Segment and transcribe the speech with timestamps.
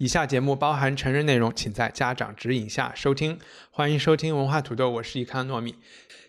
[0.00, 3.38] 以下节目包含成人内容，请在家长指引下收听。
[3.70, 5.72] 欢迎收听文化土豆，我是易康糯米。《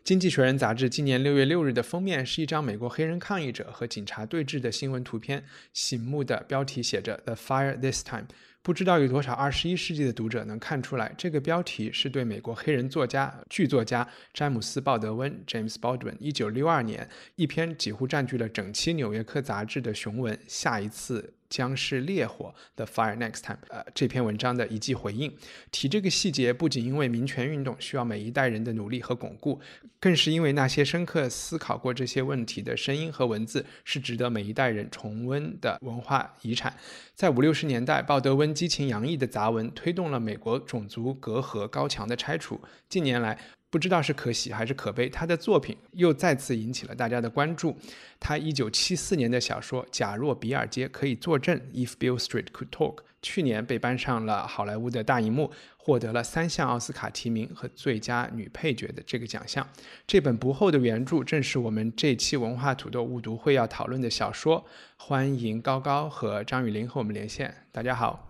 [0.03, 8.25] 经济学人》杂志今年六月六日的封面是一张美国黑人抗议者和警察对峙的新闻图片，醒目的标题写着 “The Fire This Time”。
[8.61, 17.07] 不知道有多少二十一世纪的读者能看出来，这个标题是对美国黑人作家、剧作家詹姆斯·鲍德温 （James Baldwin） 一九六二年
[17.37, 25.31] 一篇几乎占据了整期《纽约客》杂志的雄文《下一次将是烈火》的 Fire Next Time） 呃这篇文章的一记回应。
[25.69, 29.59] 提这个细节，不仅因为民权运动需要每一代人的努力和巩固，
[29.99, 36.73] 更是因为那些深刻思考过这些问题的声音和文字是值得每一代人重温的文化遗产。
[37.13, 42.59] 在五六十年代，鲍德温激情洋溢的杂文推动了美国种族隔阂高墙的拆除。
[42.87, 43.37] 近年来，
[43.71, 47.75] 不知道是可喜还是可悲，他的作品又再次引起了大家的关注。
[48.19, 59.65] 他一九七四年的小说《假若比尔街可以作证》（If Bill Street Could Talk） 去年被搬上了好莱坞的大荧幕，获得了三项奥斯卡提名和最佳女配角的这个奖项。
[60.05, 64.65] 这本不厚的原著正是我们这期文化土豆误读会要讨论的小说。
[64.97, 67.65] 欢迎高高和张雨林和我们连线。
[67.71, 68.27] 大家好，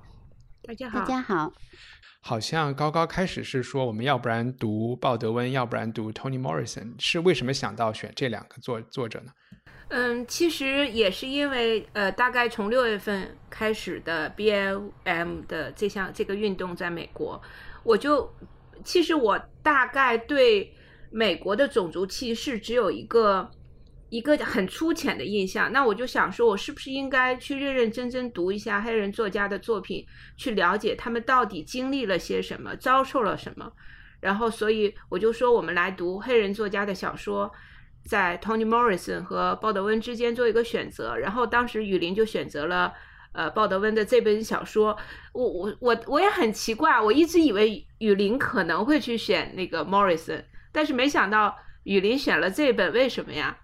[0.61, 1.51] 大家好，大家好。
[2.21, 9.31] 好像高高开始是说我们要不然读鲍德温，要不然读 Toni Morrison，是为什么想到选这两个作作者呢？
[9.89, 17.41] 嗯，其实也是因为呃，大概从六月份开始的 BLM 的这项这个运动在美国，
[17.83, 18.31] 我就
[18.83, 20.73] 其实我大概对
[21.11, 23.49] 美国的种族歧视只有一个。
[24.11, 30.05] 一个很粗浅的印象，那我就想说，我是不是应该去认认真真读一下黑人作家的作品，
[30.35, 33.71] 去了解他们到底经历了些什么，遭受了什么？
[34.19, 37.49] 然后，所以我就说，我们来读黑人作家的小说，
[38.05, 41.15] 在 Toni Morrison 和鲍德温之间做一个选择。
[41.15, 42.93] 然后，当时雨林就选择了
[43.31, 44.97] 呃鲍德温的这本小说。
[45.31, 50.43] 我我我我也很奇怪，我一直以为雨林可能会去选那个 Morrison，
[50.73, 53.57] 但是没想到雨林选了这本，为什么呀？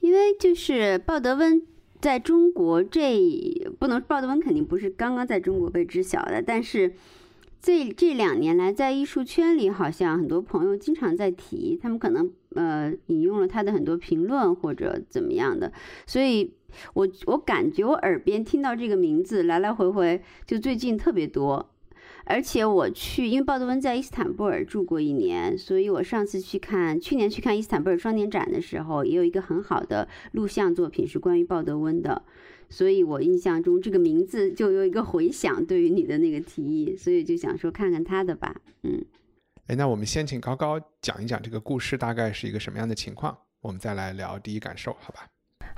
[0.00, 1.62] 因为就是鲍德温
[2.00, 3.14] 在中国这
[3.78, 6.94] 不能，鲍德温肯定不是刚刚在中国被知晓的，但是
[7.60, 15.70] 这这两年来在艺术圈里，好像很多朋友经常在提，他们可能呃引用了他的很多评论或者怎么样的，
[16.06, 16.54] 所以
[16.94, 21.70] 我我感觉我耳边听到这个名字来来回回，就最近特别多。
[22.30, 32.22] 而且我去，因为鲍德温在伊斯坦布尔住过一年，所以我上次去看，去年去看伊斯坦布尔双年展的时候，也有一个很好的录像作品是关于鲍德温的，
[32.68, 38.54] 所以我印象中这个名字就有一个回响，对于你的那个提议，所以就想说看看他的吧，
[38.84, 39.04] 嗯。
[39.66, 45.26] 哎，那我们先请高高讲一讲这个故事大概是一个什么样的情况，我们再来聊第一感受，好吧？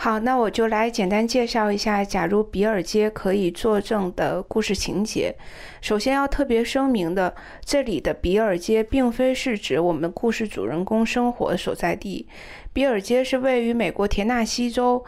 [0.03, 5.33] 好，那我就来简单介绍一下，假如比尔街可以作证的故事情节。
[5.81, 7.33] 首先要特别声明的，
[7.65, 12.27] 这里的比尔街并非是指我们故事主人公生活所在地。
[12.73, 15.05] 比尔街是位于美国田纳西州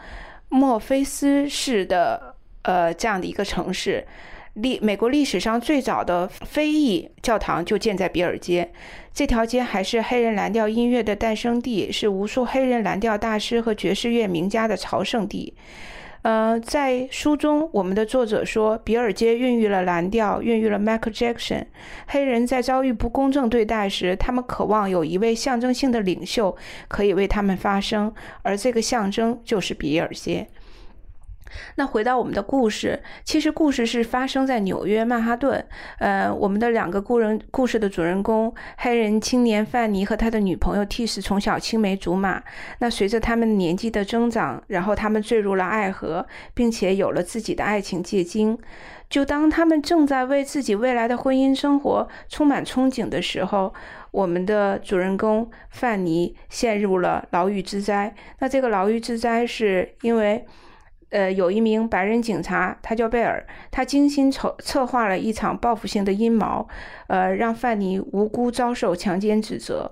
[0.47, 4.07] 墨菲斯市的呃这样的一个城市。
[4.55, 8.69] 历美国历史上最早的非裔教堂就建在比尔街，
[9.13, 15.53] 这条街还是黑人蓝调音乐的诞生地，是无数黑人蓝调大师和爵士乐名家的朝圣地。
[16.21, 21.65] 呃，在书中，我们的作者说，比尔街孕育了蓝调，孕育了 Michael Jackson。
[22.07, 28.11] 黑人在遭遇不公正对待时，他们渴望有一位象征性的领袖可以为他们发声，
[28.41, 30.47] 而这个象征就是比尔街。
[31.75, 35.65] 那回到我们的故事，其实故事是发生在纽约曼哈顿。
[35.99, 42.43] 呃，我们的两个故人故事的主人公黑人青年范尼和他的女朋友蒂斯从小青梅竹马。
[42.79, 48.57] 那随着他们年纪的增长，然后他们坠入了爱河，并且有了自己的爱情结晶。
[49.07, 53.73] 就当他们正在为自己未来的婚姻生活充满憧憬的时候，
[54.11, 58.13] 我们的主人公范尼陷入了牢狱之灾。
[58.39, 60.45] 那这个牢狱之灾是因为。
[61.09, 66.67] 呃，有一名白人警察，他叫贝尔，他精心筹策划了一场报复性的阴谋，
[67.07, 69.91] 呃，让范尼无辜遭受强奸指责。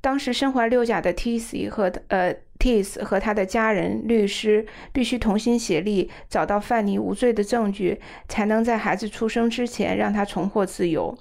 [0.00, 11.16] 当时身怀六甲的 T.C 和呃 T.S 和他的家人、律师必须同心协力，找到范尼无罪的证据，才能在孩子出生之前让他重获自由。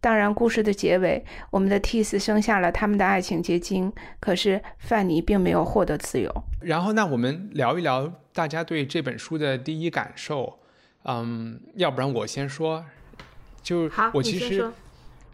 [0.00, 6.32] 当然，故事的结尾，我们的 T.S 生下了他们的爱情结晶，可是范尼并没有获得自由。
[6.60, 10.60] 然后，那我们聊一聊大家对这本书的第一感受。
[11.04, 12.84] 嗯，要不然我先说，
[13.62, 14.70] 就我其实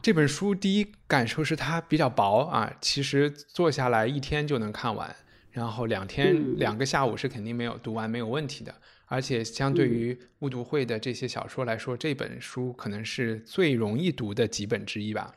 [0.01, 5.15] 这本书第一感受是它比较薄啊，其实坐下来一天就能看完，
[5.51, 8.75] 然后两天两个下午是肯定没有读完没有问题的。
[9.07, 15.35] 而且相对于误读会的这些小说来说，这本书可能是最容易读的几本之一吧。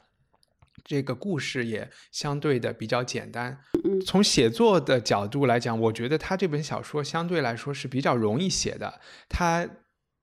[0.86, 3.60] 这个故事也相对的比较简单。
[4.06, 9.02] 从写作的角度来讲，我觉得他这本小说相对来说是比较容易写的。
[9.28, 9.68] 他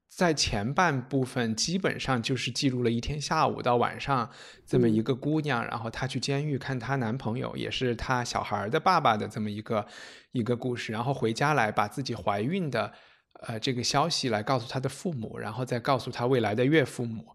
[0.08, 4.30] 在前半部分基本上就是记录了一天下午到晚上
[4.64, 9.86] 这么一个姑娘，然后她去监狱看她男朋友，也是她小孩的爸爸的这么一个
[10.30, 12.94] 一个故事，然后回家来把自己怀孕的。
[13.40, 17.26] 呃，这个消息来告诉他的父母，然后再告诉他未来的岳父母，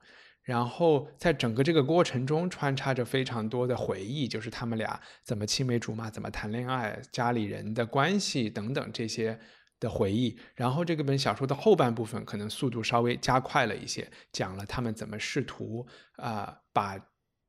[0.42, 9.40] 然后在整个这个过程中穿插着非常多的回忆，就是他们俩怎么青梅竹马，怎么谈恋爱，家里人的关系等等这些
[9.80, 10.40] 的回忆。
[10.56, 15.86] 然后这个本小说的后半部分可能速度稍微加快了一些，讲了他们怎么试图
[16.16, 16.98] 啊把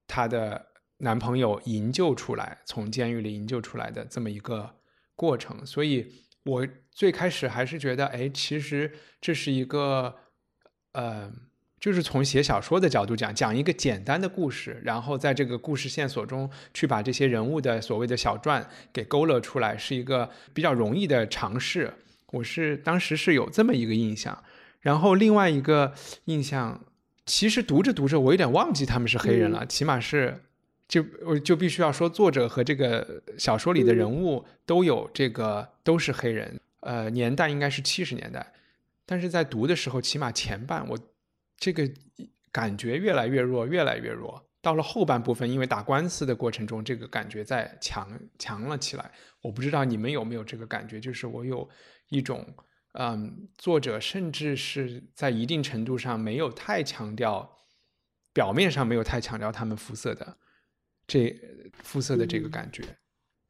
[0.06, 0.66] 她的
[0.98, 4.74] 男朋友营救出来，从监狱里营救出来的这么一个
[5.14, 5.64] 过程。
[5.64, 6.12] 所以。
[6.42, 10.14] 我最开始还是觉得，哎，其实这是一个，
[10.92, 11.30] 呃，
[11.78, 21.92] 就是从写小说的角度讲，讲一个简单的故事，然后在这个故事线索中去把这些人物的所谓的小传给勾勒出来，是一个比较容易的尝试。
[22.32, 24.42] 我是当时是有这么一个印象，
[24.80, 25.94] 然后另外一个
[26.26, 26.84] 印象，
[27.24, 30.42] 其实读着读着，我有点忘记他们是黑人了，起码是。
[30.88, 38.52] 就我就必须要说，作者和这个小说里的人物都有这个都是黑人，呃，年代应该是七十年代，
[39.06, 40.98] 但是在读的时候，起码前半我
[41.56, 41.90] 这个
[42.50, 44.46] 感觉越来越弱，越来越弱。
[44.62, 49.10] 到了后半部分，因为打官司的过程中，这个感觉在强强了起来。
[49.40, 51.66] 我不知道你们有没有这个感觉，就是我有
[52.10, 52.46] 一种，
[52.92, 57.56] 嗯，作者甚至是在一定程度上没有太强调，
[58.34, 60.36] 表面上没有太强调他们肤色的。
[61.06, 61.34] 这
[61.82, 62.84] 肤色的这个感觉，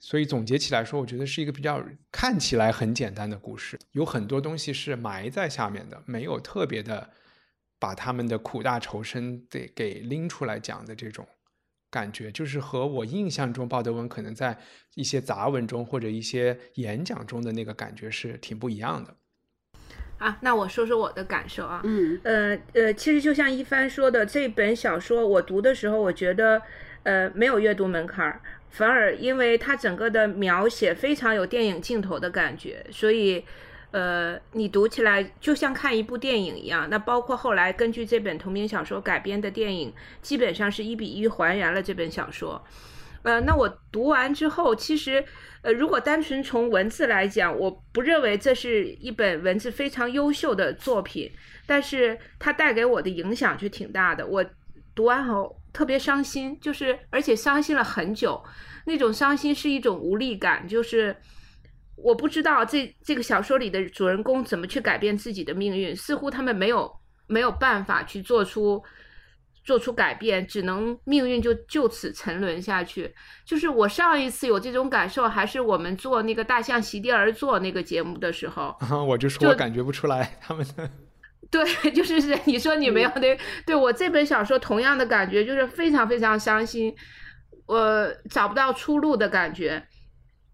[0.03, 7.11] 所以总结起来说，我觉得是一个比较看起来很简单的故事，有很多东西是埋在下面的，没有特别的
[7.79, 11.29] 把他们的苦大仇深得给拎出来讲的这种
[11.91, 14.59] 感觉，就是和我印象中鲍德温可能在
[14.95, 19.15] 一些杂文中或者一些演讲中的那个感觉是挺不一样的。
[20.17, 26.63] 啊，那我说说我的感受啊，嗯，呃呃，其实就像一帆说的，这本小说我读的时候，我觉得。
[27.03, 33.45] 呃，没有阅读门槛儿，反而因为它整个的描写非常有电影镜头的感觉，所以，
[33.91, 36.89] 呃，你读起来就像看一部电影一样。
[36.89, 42.65] 那包括后来根据这本同名小说改编的电影，基本上是一比一还原了这本小说。
[43.23, 45.23] 呃，那我读完之后，其实，
[45.63, 51.31] 呃，如果单纯从文字来讲，我不认为这是一本文字非常优秀的作品，
[51.67, 54.27] 但是它带给我的影响却挺大的。
[54.27, 54.45] 我
[54.95, 55.60] 读完后。
[55.73, 58.43] 特别伤心，就是而且伤心了很久，
[58.87, 61.17] 那种伤心是一种无力感，就是
[61.97, 66.91] 我不知道这这个小说里的主人公怎么去改变自己的命运，似乎他们没有
[67.27, 68.83] 没有办法去做出
[69.63, 73.15] 做出改变，只能命运就就此沉沦下去。
[73.45, 80.91] 就是我上一次有这种感受，还是我们做那个大象席地而坐那个节目的时候，我就说我感觉不出来他们的。
[81.51, 86.95] 对， 就是是你说你没有那对我这本小说同样的感觉，就是非常非常伤心，
[87.67, 89.83] 我找不到出路的感觉。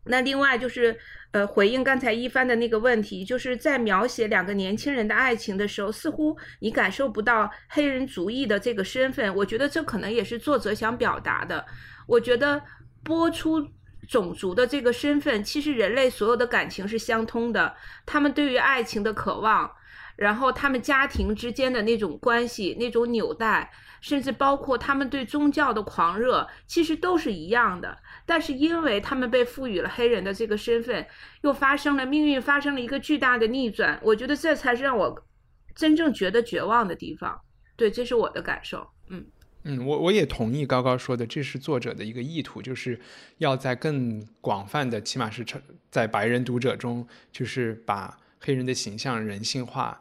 [0.09, 0.97] 那另外就是
[1.33, 9.35] 呃，回应刚才一帆的那个问题，就是在描写两个年轻人的爱情的时候，似乎你感受不到黑人族裔的这个身份。
[9.35, 11.67] 我觉得这可能也是作者想表达的。
[12.07, 12.62] 我觉得
[13.03, 13.69] 播出
[14.09, 17.75] 种族的这个身份，其实人类所有的感情是相通的，
[18.07, 19.71] 他们对于爱情的渴望。
[20.16, 23.70] 然后他们家庭之间的那种关系、那种纽带，
[24.00, 27.99] 甚至包括他们对宗教的狂热，其实都是一样的。
[28.25, 31.06] 但是因为他们被赋予了黑人的这个身份，
[31.42, 34.00] 又发生了命运发生了一个巨大的逆转。
[34.02, 35.26] 我觉得这才是让我
[35.75, 37.38] 真正觉得绝望的地方。
[37.76, 38.88] 对，这是我的感受。
[39.08, 39.25] 嗯
[39.64, 42.99] 嗯，我我也同意高高说的，这是作者的一个意图，就是
[43.38, 45.44] 要在更广泛的，起码是
[45.90, 50.00] 在白人读者中，就是把黑人的形象人性化。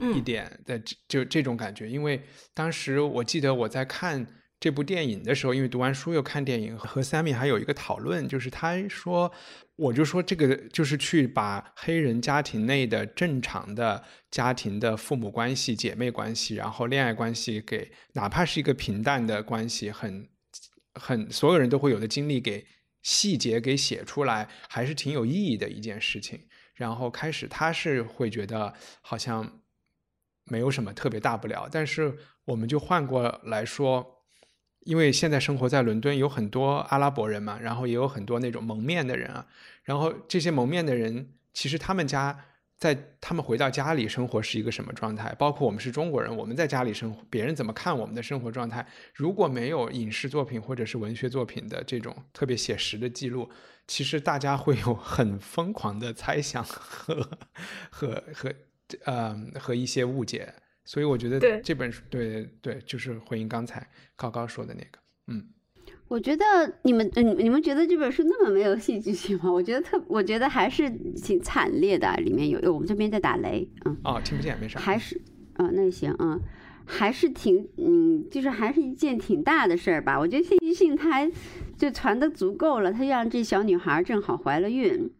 [0.00, 2.22] 一点的就这种感觉，因为
[2.52, 4.26] 当时我记得我在看
[4.58, 9.30] 这部电影的时候，因为读完书又看电影，和 Sammy 还有一个讨论，就是他说，
[9.76, 20.28] 我就说这个就是去把黑人家庭内的正常的家庭的父母关系、姐妹关系，然后恋爱关系，给哪怕是一个平淡的关系，很
[20.94, 22.66] 很所有人都会有的经历，给
[23.02, 26.40] 细节给写出来，还是挺有意义的一件事情。
[26.74, 29.60] 然后开始他是会觉得好像
[30.46, 34.14] 没有什么特别大不了，但是我们就换过来说。
[34.86, 39.44] 因为现在生活在伦敦，有很多阿拉伯人嘛，然后也有很多那种蒙面的人啊，
[39.82, 42.38] 然后这些蒙面的人，其实他们家
[42.78, 45.34] 在他们回到家里生活是一个什么状态？
[45.34, 48.86] 包括我们是中国人，我们在家里生活，别人怎么看我们的生活状态？
[49.12, 53.50] 如果没有影视作品或者是文学作品的这种特别写实的记录，
[53.88, 57.28] 其实大家会有很疯狂的猜想和
[57.90, 58.54] 和和
[59.04, 60.52] 呃和一些误解。
[60.88, 65.44] 所以我觉得这本书，对对，就是回应刚才高高说的那个，嗯，
[66.06, 66.44] 我觉得
[66.82, 69.50] 你们，嗯，你们觉得这本书那么没有戏剧性吗？
[69.50, 75.20] 我觉得特，我觉得还是挺惨烈的，里面有，我们这边在打雷，嗯，哦，听不见，没事，还是，
[75.54, 76.40] 嗯，那行，嗯，
[76.84, 80.16] 还是挺，嗯，就是还是一件挺大的事儿吧。
[80.16, 81.28] 我觉得戏剧性它还
[81.76, 85.10] 就传的足够了，它让这小女孩正好怀了孕，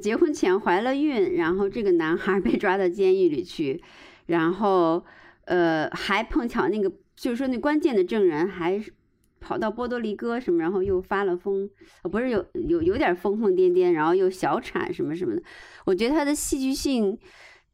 [0.00, 3.82] 结婚前怀了孕，然后这个男孩被抓到监狱里去。
[4.26, 5.04] 然后，
[5.44, 8.82] 呃，还碰巧那个，就是说那关键的证人还
[9.38, 11.68] 跑到波多黎各什么，然后又发了疯，
[12.10, 15.42] 不是有有有点疯疯癫癫，然后又小产什么什么的。
[15.84, 17.18] 我觉得他的戏剧性，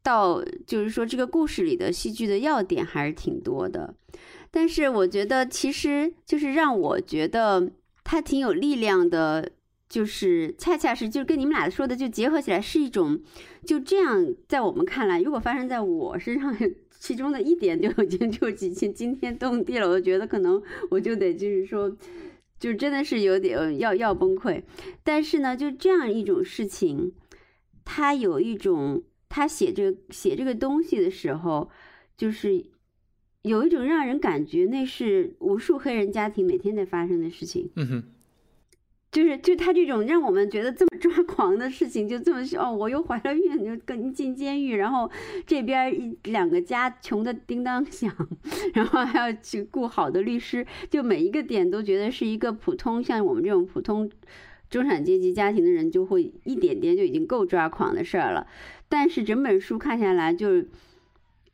[0.03, 3.95] 到就是说这个故事里的戏剧的要点还是挺多的。
[4.51, 7.71] 但是我觉得，其实就是让我觉得
[8.03, 9.51] 他挺有力量的。
[9.91, 13.19] 就是恰恰是，就是跟你们俩说的，就结合起来是一种，
[13.65, 16.55] 就这样，在我们看来，如果发生在我身上，
[16.97, 21.93] 其中的一点就已经 就已经惊天动地了，我觉得可能我就得就是说，
[22.57, 24.63] 就真的是有点要要崩溃。
[25.03, 27.11] 但是呢，就这样一种事情，
[27.83, 31.69] 他有一种，他写这个写这个东西的时候，
[32.15, 32.63] 就是
[33.41, 37.69] 有一种让人感觉那是无数黑人家庭每天在发生的事情。
[37.75, 38.03] 嗯哼。
[39.11, 45.11] 就是就他这种让我们觉得这么抓狂的事情，就这么哦，我又怀了孕，就跟进监狱，然后
[45.45, 48.09] 这边一两个家穷的叮当响，
[48.73, 54.09] 然后还要去雇好的律师，就每一个点都觉得是一个普通像我们这种普通
[54.69, 58.47] 中产阶级家庭的人就会一点点就已经够抓狂的事儿了。
[58.87, 60.69] 但是整本书看下来，就是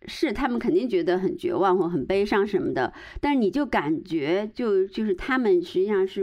[0.05, 6.21] 是他们肯定觉得很绝望或很悲伤什么的，但是你就感觉就就是他们实际上是。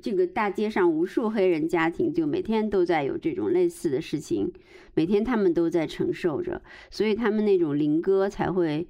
[0.00, 4.52] 这个大街上无数黑人家庭，就每天都在有这种类似的事情，
[4.94, 8.86] 每天他们都在承受着，所以他们那种灵歌才会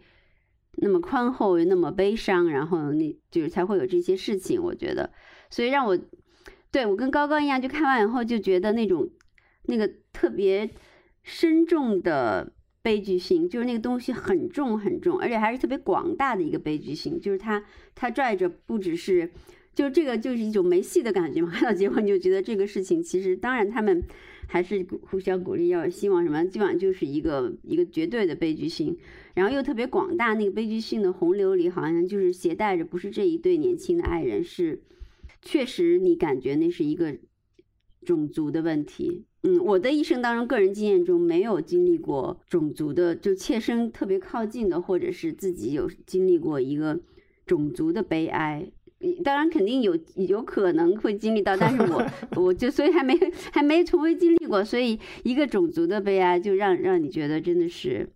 [0.76, 4.62] 那么宽厚又那么悲伤，然后那就是才会有这些事情。
[4.62, 5.10] 我觉得，
[5.48, 5.98] 所以让我
[6.70, 9.08] 对我跟高高一样，就看完以后就觉得那种
[9.64, 10.68] 那个特别
[11.22, 12.52] 深重的
[12.82, 17.64] 悲剧性，就是那个东西很重很重，而且还是特别广大的一个悲剧性，就是他
[17.94, 19.30] 他拽着不只是。
[19.80, 24.02] 就这个就是一种没戏的感觉嘛，看到结果你就觉得这个事情其实当然他们
[24.46, 28.94] 还是互相鼓励，要希望什么，基本上就是一个一个绝对的悲剧性，
[29.32, 34.82] 然后又特别广大，那个悲剧性的洪流里好像就是携带着不是这一对年轻的爱人，是
[35.40, 37.16] 确实你感觉那是一个
[38.04, 39.24] 种族的问题。
[39.44, 47.00] 嗯，我的一生当中个人经验中没有经历过种族的就切身特别靠近的，或者是自己有经历过一个
[47.46, 48.70] 种族的悲哀。
[49.24, 53.18] 当然肯定有有可能会经历到，但是我 我就所以还没
[53.52, 58.08] 还没从未经历过，所以一个种族的悲哀就让让你觉得真的是。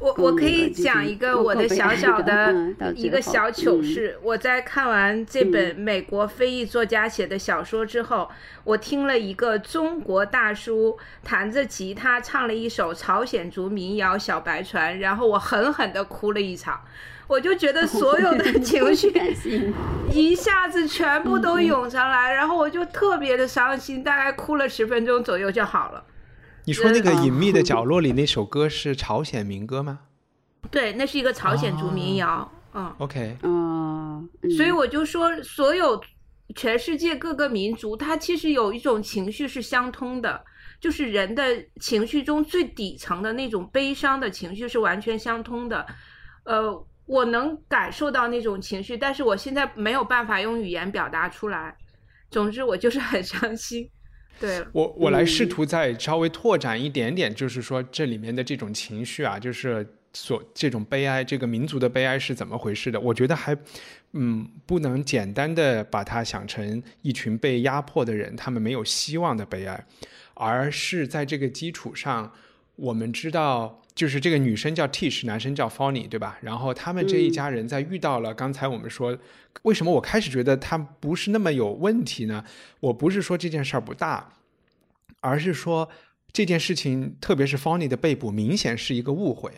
[0.00, 4.16] 我我可以讲一个我的小小的一个小糗事。
[4.22, 8.28] 我在看完这本美国非裔作家写的小说之后，
[8.62, 16.80] 我听了一个中国大叔弹着吉他唱了一首朝鲜族民谣《小白船》，然后我狠狠的哭了一场。
[17.28, 19.12] 我就觉得所有的 情绪
[20.10, 26.02] 一下子全部都涌上来，然后我就特别的伤心，大概哭了十分钟左右就好了。
[26.64, 30.00] 你说那个隐秘的角落里那首歌是朝鲜民歌吗？
[30.70, 32.50] 对，那是一个朝鲜族民谣。
[32.74, 36.00] 嗯，OK，嗯，所以我就说，所有
[36.56, 40.42] 全世界各个民族，它其实有一种情绪是相通的，
[40.80, 41.42] 就是人的
[41.80, 45.86] 情绪中最底层的那种悲伤的情绪是完全相通的。
[46.44, 46.86] 呃。
[47.08, 51.76] 我能感受到那种情绪，但是我现在没有办法用语言表达出来。
[52.30, 53.90] 总之，我就是 很伤心。
[54.38, 59.84] 对我，我来试图再稍微拓展一点点，就是说这里面的这种情绪啊，就是。
[60.14, 62.98] 所这种悲哀，这个民族的悲哀是怎么回事的？
[62.98, 63.54] 我觉得还，
[64.14, 69.86] 嗯，不能简单的把它想成一群被压迫的人，他们没有希望的悲哀，
[70.32, 72.32] 而是在这个基础上，
[72.76, 76.38] 我们知道，就是这个女生叫 Tish，男生叫 Fonny，对吧？
[76.40, 79.18] 然后他们这一家人在遇到了刚才我们说，
[79.62, 82.44] 为什么我开始觉得他不是那么有问题呢？
[82.78, 84.34] 我不是说这件事儿不大，
[85.20, 85.88] 而是说
[86.32, 89.50] 这件事情，特别是 Fonny 的被捕，明显是一个误会。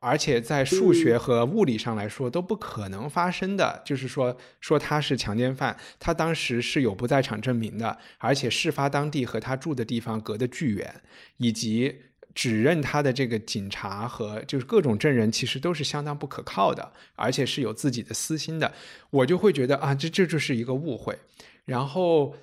[0.00, 11.02] 而且在数学和物理上来说都不可能发生的，就是说说他是强奸犯，他当时是有不在场证明的，而且事发当地和他住的地方隔得巨远，
[11.36, 11.94] 以及
[12.34, 18.72] 指认他的这个警察和就是各种证人其实都是相当不可靠的，而且是有自己的私心的，
[19.10, 21.18] 我就会觉得啊，这这就是一个误会。
[21.64, 22.34] 然后，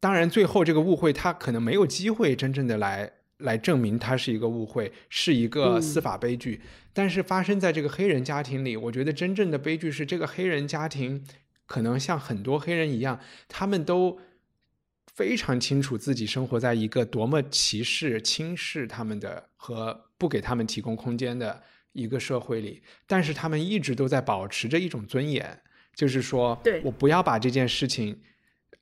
[0.00, 3.12] 当然最后这个误会他可能没有机会真正的来。
[3.38, 6.60] 来证明他是一个误会，是一个司法悲剧。
[6.92, 11.22] 但是发生在这个黑人家庭里，我觉得真正的悲剧是这个黑人家庭
[11.66, 14.20] 可能像很多黑人一样，他们都
[15.14, 22.82] 非常清楚自己生活在一个多么歧视、轻视他们的和不给他们提供空间的一个社会里。
[23.06, 25.60] 但是他们一直都在保持着一种尊严，
[25.94, 28.20] 就是说我不要把这件事情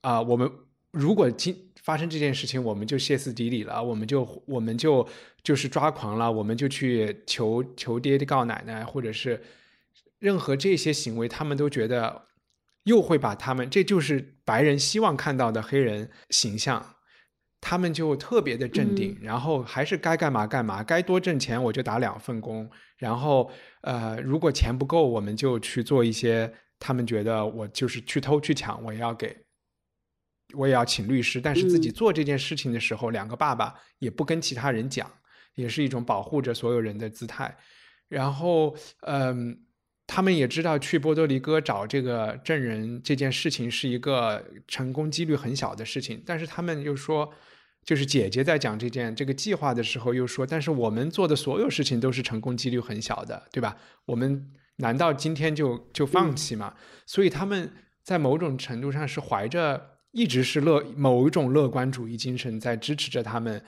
[0.00, 0.50] 啊，我们
[0.90, 1.68] 如果今。
[1.82, 5.04] 发生这件事情，我们就歇斯底里了，我们就我们就
[5.42, 9.42] 就是抓狂了，我们就去求求爹爹告奶奶，或者是
[10.20, 12.26] 任何这些行为，他们都觉得
[12.84, 16.96] 又会把他们，这就是白人希望看到的黑人形象，
[17.60, 23.50] 他们就特别的镇定，然后还是该干嘛干嘛，该多挣钱我就打两份工，然后
[23.82, 29.36] 呃，如果钱不够，我们就去做一些他们觉得我就是去偷去抢，我也要给。
[30.54, 35.10] 我也要请律师，但是自己做这件事情的时候，两个爸爸也不跟其他人讲，
[35.54, 37.56] 也是一种保护着所有人的姿态。
[38.06, 39.58] 然后，嗯，
[40.14, 47.32] 他们也知道去波多黎各找这个证人这件事情是一个成功几率很小的事情，但是他们又说，
[47.82, 53.74] 就是姐姐在讲这件这个计划的时候又说，但是我们做的所有事情都是成功几率很小的，对吧？
[54.04, 56.74] 我们难道今天就就放弃吗？
[57.06, 57.72] 所以他们
[58.04, 59.88] 在某种程度上是怀着。
[60.14, 63.64] 一直是乐某一种乐观主义精神在支持着他们，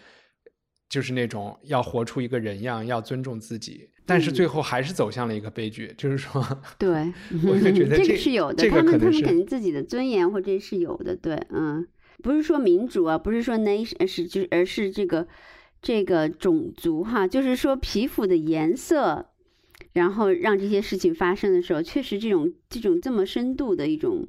[0.94, 5.92] 就是那种要活出一个人样，要尊重自己，但是最后还是走向了一个悲剧。
[5.98, 6.40] 就是说，
[6.78, 7.12] 对，
[7.44, 11.16] 我就觉得这个是有的，他们他们肯定自己的尊严或者是有的。
[11.16, 11.84] 对，嗯，
[12.22, 15.26] 不是说民主啊，不是说 nation 是就是而是这个
[15.82, 19.30] 这个种族哈，就是说皮肤的颜色，
[19.94, 24.28] 然后让这些事情发生的时候，确实这种这种这么深度的一种。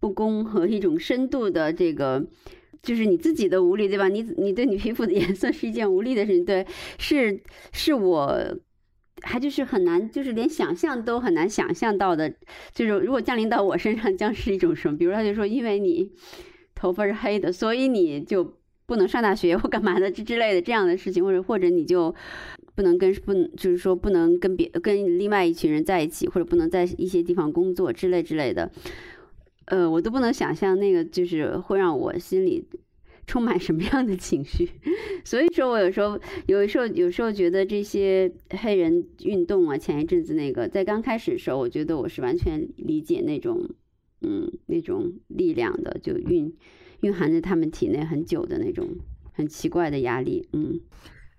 [0.00, 2.24] 不公和一种深度的这个，
[2.82, 4.08] 就是你自己的无力，对吧？
[4.08, 6.66] 你你对你皮肤的 颜色是一件无力的事情，对，
[6.98, 8.58] 是是我
[9.22, 12.30] 还就是很难，就是连想象都很难想象到的，
[12.72, 14.96] 就是如果降临到我身上，将是一种什么？
[14.96, 16.10] 比如他就说，因为你
[16.74, 22.14] 头发是黑的，所以你就不能上大学或干嘛的之之类的这样的事情，或者或者你就
[22.76, 28.70] 不能跟不能就是说不能跟别跟另外一群人在一起，或者不能在一些地方工作之类之类的。
[29.68, 32.66] 呃，我都不能想象那个就是会让我心里
[33.26, 34.66] 充满什么样的情绪，
[35.24, 43.68] 所以说我有时候有时候有时候觉得这些黑人运动啊，前一阵子那个在刚开始的时候，我觉得我是完全理解那种
[44.22, 46.56] 嗯那种力量的，就蕴
[47.02, 48.88] 蕴含着他们体内很久的那种
[49.34, 50.48] 很奇怪的压力。
[50.54, 50.80] 嗯，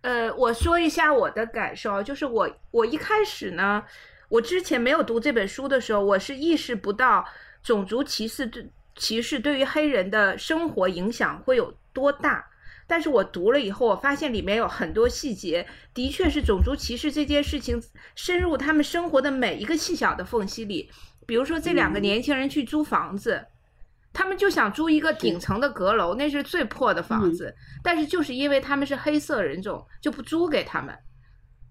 [0.02, 3.84] 呃，我说一下我的感受，就是我我一开始呢，
[4.30, 7.26] 我之前没有读这本书的时候，我是意识不到。
[7.64, 12.46] 种族歧视对歧视对于黑人的生活影响会有多大？
[12.88, 17.80] 但是我读了以后，我发现里面有很多细节，的确是种族歧视这件事情
[18.16, 20.90] 深入他们生活的每一个细小的缝隙里。
[21.28, 23.46] 比如说，这两个年轻人去租房子，
[24.12, 30.98] 他们就想租一个顶层的阁楼，那是最破的房子，但是就是因为他们是黑色人种，就不租给他们。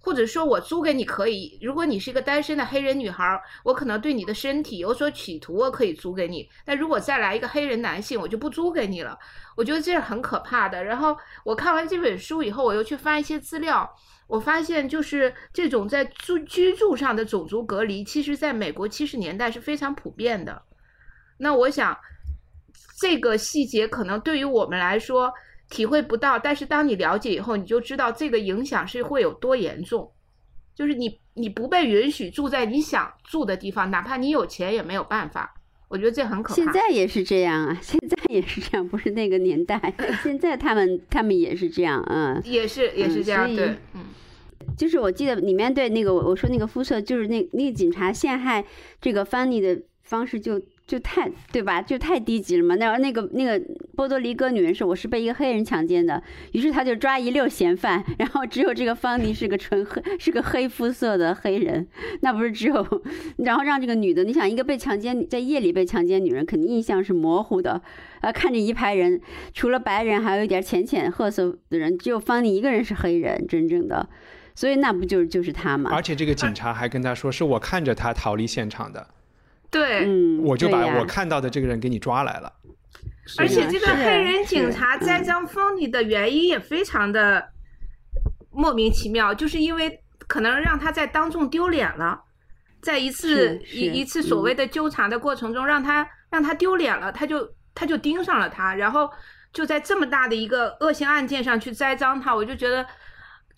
[0.00, 6.48] 或者说我租给你可以，如果你是一个单身的黑人女孩，我可能对你的身体有所企图，我可以租给你。
[6.64, 9.18] 但如果再来一个黑人男性，我就不租给你了。
[9.56, 10.82] 我觉得这是很可怕的。
[10.82, 13.88] 然后我看完这本书以后，我又去翻一些资料，
[14.28, 20.62] 我发现就是这种在住居住上的种族隔离，其实在美国七十年代是非常普遍的。
[21.38, 21.98] 那我想，
[23.00, 25.32] 这个细节可能对于我们来说。
[25.70, 30.10] 体会不到，但是当你了解以后，你就知道这个影响是会有多严重。
[30.74, 35.54] 就是你你不被允许住在你想住的地方，哪怕你有钱也没有办法。
[35.88, 36.54] 我觉得这很可怕。
[36.54, 39.92] 现在也是这样啊，现在也是这样，不是那个年代。
[40.22, 44.04] 现在他们他们也是这样，嗯，也是也是这样，对，嗯。
[44.76, 48.64] 就是我记得里面对那个我我说那个肤色，就是那那个警察陷害
[49.00, 51.82] 这个 Fanny 的方式就就太对吧？
[51.82, 52.74] 就太低级了嘛。
[52.76, 53.62] 那那个那个
[53.94, 56.20] 波多黎各女人说我是被一个黑人强奸的，
[56.52, 61.86] 于是他就抓一溜嫌犯，然后只有这个方妮是个纯黑是个黑肤色的黑人，
[62.22, 63.02] 那不是只有，
[63.36, 67.82] 然后让这个女的，你想一个被强奸在夜里被强奸女人，肯定印象是模糊的，
[68.22, 69.20] 啊，看着一排人，
[69.52, 74.08] 除了白人，还有一点浅浅褐色的人，只有方妮一个人是黑人，真正的，
[74.54, 75.90] 所以那不就是就是他吗？
[75.92, 79.06] 而且这个警察还跟他说，是我看着他逃离现场的，
[79.70, 82.52] 对，嗯，我就把我看到的这个人给你抓来了。
[83.38, 87.50] 而且这个黑人警察栽赃方妮的原因也非常的
[88.50, 92.18] 莫名其妙，就是因为可能让他在当众丢脸了，
[92.80, 99.10] 在一次一一次所谓嗯的纠缠的过程中，让他让他丢脸了，他就他就盯上了他，然后
[99.52, 102.86] 就在这么大的一个恶性案件上去栽赃他，我就觉得。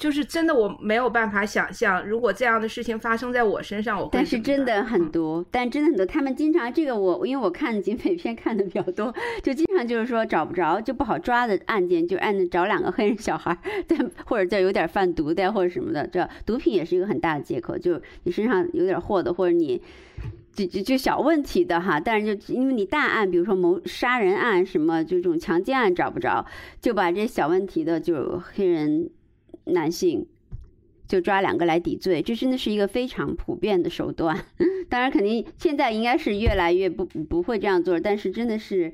[0.00, 19.82] 就是真的，我没有办法想象，如果这样的事情发生在我身上，我会但是真的很嗯多，但真的很多，他们经常这个我因为我看警匪片看的比较多，就经常就是说找不着就不好抓的案件，就按找两个黑人小孩儿，但或者再有点贩毒的或者什么的，这毒品也是一个很大的借口，就你身上有点货的，或者你。
[20.52, 26.44] 就就就小问题的哈，但是就因为你大案，比如说谋杀人案什么，就这种强奸案找不着，
[26.80, 29.08] 就把这小问题的就黑人
[29.70, 30.26] 男性
[31.08, 34.44] 就抓两个来抵罪，这真的是一个非常普遍的手段。
[34.88, 38.92] 当然，肯定现在应该是越来越不不会这样做，但是真的是，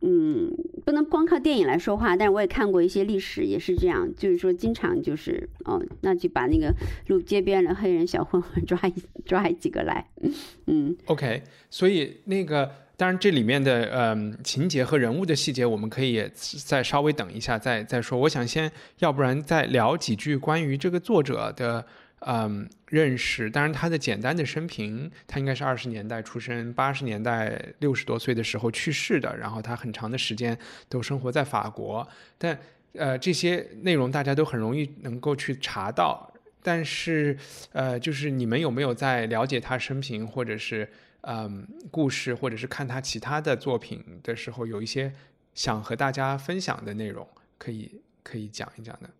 [0.00, 0.52] 嗯，
[0.84, 2.16] 不能光靠电影来说话。
[2.16, 6.74] 但是我也看过一些历史，也是这样，就是说经常就是哦，那就把那个
[7.06, 8.94] 路街边的黑人小混混 抓一
[9.24, 10.08] 抓几个来，
[10.66, 16.28] 嗯 OK，所以那个当然这里面的嗯情节和人物的细节，我们可以
[16.64, 18.18] 再稍微等一下再再说。
[18.18, 21.84] 我想先，要不然再聊几句关于这个作者的
[22.20, 23.50] 嗯认识。
[23.50, 30.56] 当然他的简单的生平，他应该是二十年代出生，八十年代六十多岁的时候去世的，然后他很长的时间
[30.88, 32.58] 都生活在法国，但
[32.94, 36.32] 呃这些内容大家都很容易能够去查到。
[36.62, 37.36] 但是，
[37.72, 40.88] 呃，就是你们有没有在了解他生平，或者是
[41.26, 45.12] 嗯故事，或者是看他其他的作品的时候，有一些
[45.54, 49.10] 想和大家分享的内容，可以可以讲一讲的？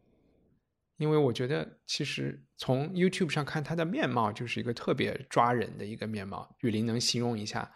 [0.98, 6.56] 因为我觉得，其实从 YouTube 上看他的面貌，就是一个特别抓人的一个面貌。
[6.60, 7.70] 雨林能形容一下？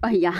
[0.00, 0.34] 哎呀，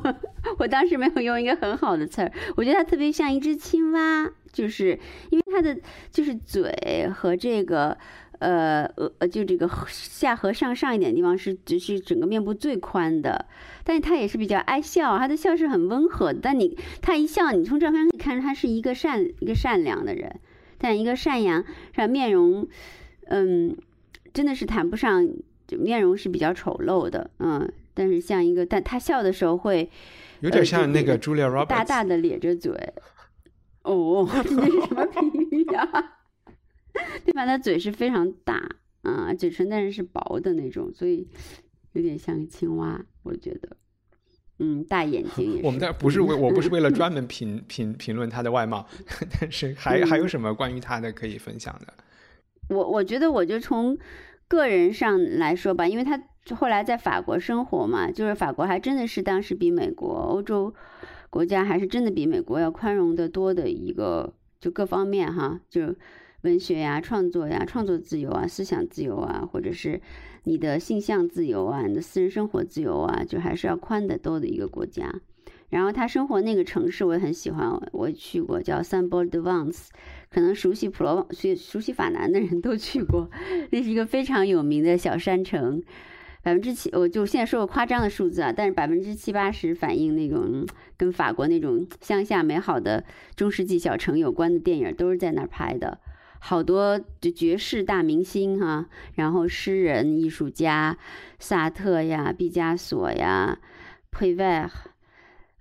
[0.58, 7.96] 我当时没有用一个很好的词儿，我觉得他特别像一只青蛙，就是因为他的就是嘴和这个
[8.38, 8.84] 呃
[9.18, 13.46] 呃就这个下颌上上一点地方是只是整个面部最宽的，
[13.84, 20.40] 但是他也是比较爱笑，他的笑是很温和的，但你他一笑，你从照片可以看出他是一个善一个善良的人，
[20.78, 22.66] 但一个善良是面容，
[23.28, 23.76] 嗯，
[24.32, 25.28] 真的是谈不上，
[25.66, 27.70] 就面容是比较丑陋的，嗯。
[27.98, 29.90] 但是像一个，但他笑的时候会
[30.40, 32.70] 有点像那个 Julia Roberts，、大大的咧着嘴。
[33.84, 35.88] 哦， 这是什么比喻呀？
[37.24, 37.46] 对吧？
[37.46, 41.28] 他嘴是非常大啊，嘴唇但是是薄的那种，所以
[41.92, 43.76] 有点像青蛙，我觉得。
[44.58, 45.66] 嗯，大眼睛也是。
[45.66, 48.86] 我们的不是为我不是为了专门评评评论他的外貌，
[49.38, 51.92] 但是还还有什么关于他的可以分享的？
[52.70, 53.98] 我我觉得我就从
[54.48, 56.18] 个人上来说吧，因为他
[56.54, 60.74] 后来在法国生活嘛，就是法国还真的是当时比美国、欧洲
[61.28, 65.94] 国家还是真的比美国要宽容的多的一个，就各方面哈，就
[66.46, 70.00] 文学呀、创作呀、创作自由啊、思想自由啊，或者是
[70.44, 75.12] 你的性向自由啊、你的私人生活自由啊，就还是要宽得多的一个国家。
[75.70, 79.88] 然后他生活那个城市我也很喜欢，我去过叫 Saint Paul de Vence，
[80.30, 83.28] 可能熟悉普罗旺、熟熟悉法南的人都去过，
[83.72, 85.82] 那是一个非常有名的小山城。
[86.44, 90.64] 百分之七，我就现在说个夸张的数字啊，但是百分之七八十反映那种
[90.96, 93.02] 跟法国那种乡下美好的
[93.34, 95.98] 中世纪小城有关的电影，都是在那儿拍的。
[96.46, 100.96] 好多就绝世大明星哈、然后诗人、艺术家，
[101.40, 103.58] 萨特呀、毕加索呀、
[104.12, 104.70] 佩外，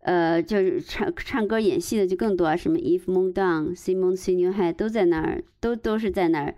[0.01, 6.55] 呃，就是唱唱歌、演戏的就更多啊，什么 Yves Montand、Simon Signoret 都在那儿，都都是在那儿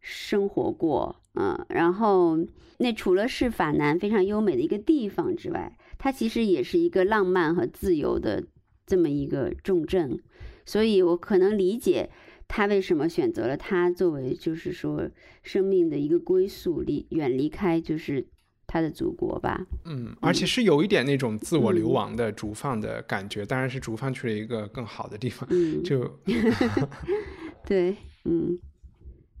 [0.00, 2.38] 生活过，嗯，然后。
[2.82, 8.42] 那除了是法南非常优美的一个地方之外，它其实也是一个浪漫和自由的
[8.86, 10.18] 这么一个重镇，
[10.64, 12.08] 所以我可能理解
[12.52, 15.08] 他为什么选择了他作为就是说
[15.44, 18.26] 生命的一个归宿，离远离开就是
[18.66, 19.64] 他的祖国吧。
[19.84, 26.18] 嗯，而且是有一点那种自我流亡的逐放的感觉，嗯、当然是逐放去了一个更好的地方，嗯，就
[27.64, 28.58] 对，嗯。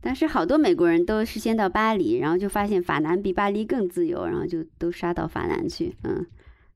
[0.02, 5.94] 但是好多美国人都是先到巴黎，然后就发现法南比巴黎更自由，然后就都杀到法南去。
[6.04, 6.24] 嗯，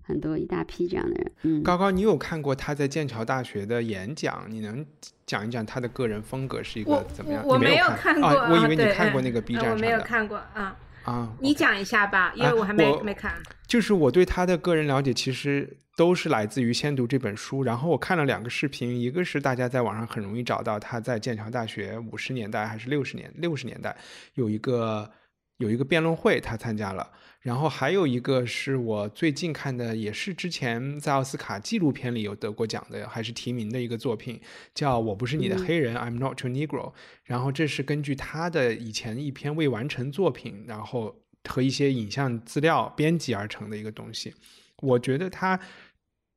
[0.06, 1.32] 很多一大批这样的人。
[1.42, 4.46] 嗯，高高，你有看过他在剑桥大学的演讲？
[4.48, 4.84] 你能
[5.26, 7.42] 讲一讲他的个人风格是一个怎么样？
[7.46, 9.76] 我没有看过，我以为你看过那个 B 站上的。
[9.76, 10.76] 我没有看过啊。
[11.04, 13.34] 啊，你讲一下吧，因为我还没没看。
[13.66, 17.62] 就是我对他的个人了解，其实都是来自于《先读》这本书。
[17.62, 23.94] 然后我看了两个视频，一个是大家在网上很容易找到他在剑桥大学五十年代还是六十年六十年代
[24.34, 25.10] 有一个
[25.58, 27.06] 有一个辩论会，他参加了。
[27.44, 34.40] 然后还有一个是我最近看的，也是之前在奥斯卡纪录片里有得过奖的，还是提名的一个作品，
[34.74, 36.94] 叫《我不是你的黑人》（I'm Not Your Negro）。
[37.22, 44.32] 然后这是根据他的以前一篇未完成作品，然后和一些影像资料编辑而成的一个东西。
[44.78, 45.60] 我觉得他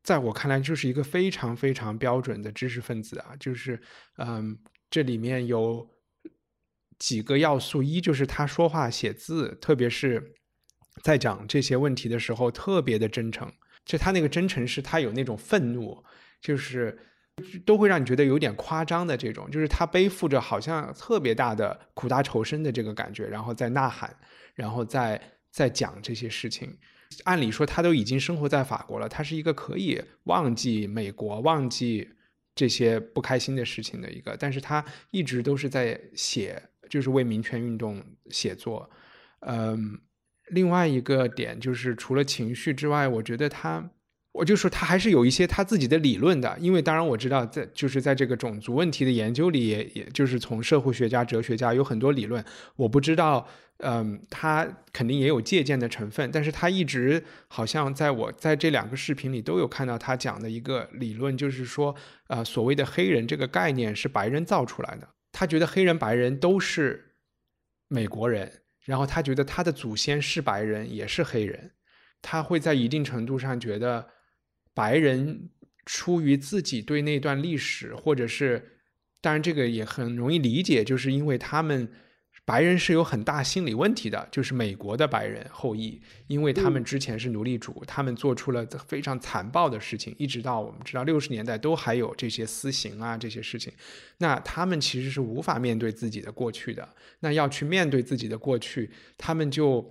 [0.04, 3.80] 在我看来就是一个非常非常标准的知识分子啊，就是
[4.18, 5.90] 嗯，这里面有
[7.00, 10.34] 几个要素，一就是他说话写字，特别是。
[11.02, 13.52] 在讲这些问题的时候，特别的真诚。
[13.86, 16.04] 就他那个真诚，是他有那种愤怒，
[16.42, 16.98] 就是
[17.66, 19.50] 都会让你觉得有点夸张的这种。
[19.50, 24.14] 就是他背负着好像特别大的苦大仇深的这个感觉，然后在呐喊，
[24.56, 26.78] 然后在在讲这些事情。
[27.24, 32.10] 按理说，他都已经生活在法国了，他是一个可以忘记美国、忘记
[32.54, 38.90] 这些不开心的事情的一个，但是他一直都是在写，就是为民权运动写作，
[39.40, 39.98] 嗯。
[40.50, 43.90] 另外一个点就是，除了情绪之外，我觉得他，
[44.32, 46.58] 我就说他还是有一些他自己的理论的。
[46.60, 52.44] 因为当然我知道，在就是在这个种族问题的研究里，也也就是从社会学家、哲学家有很多理论。
[52.76, 53.48] 我不知道，
[53.80, 56.30] 嗯，他肯定也有借鉴的成分。
[56.32, 61.94] 但是他一直好像在我在这两个视频里都有看到他讲的一个理论，就是说，
[62.28, 65.10] 呃，所谓的黑人这个概念是白人造出来的。
[65.32, 67.16] 他觉得黑人、白人都是
[67.90, 68.62] 美国人。
[68.88, 71.72] 然后他觉得他的祖先是白人，也是黑人，
[72.24, 74.08] 他会在一定程度上觉得，
[74.74, 75.52] 白人
[75.86, 78.80] 出于自己对那段历史，或者是，
[79.22, 81.88] 当然这个也很容易理解，就是因为他们。
[82.48, 93.74] 白人是有很大心理问题的，就是美国的白人后裔，因为他们之前是奴隶主，他们做出了非常残暴的事情，一直到我们知道六十年代都还有这些私刑啊这些事情，
[94.20, 96.88] 那他们其实是无法面对自己的过去的，
[97.20, 99.86] 那要去面对自己的过去，他们就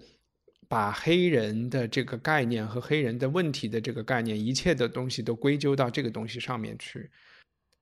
[0.66, 7.10] 把黑人的这个概念和黑人的问题的这个概念，一切的东西都归咎到这个东西上面去，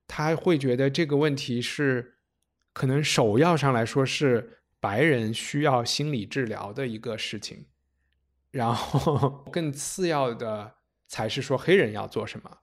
[0.09, 2.17] 他会觉得这个问题是
[2.73, 4.63] 可能首要上来说是。
[4.85, 7.65] 白人需要心理治疗的一个事情，
[8.51, 10.75] 然后更次要的
[11.07, 12.59] 才是说黑人要做什么，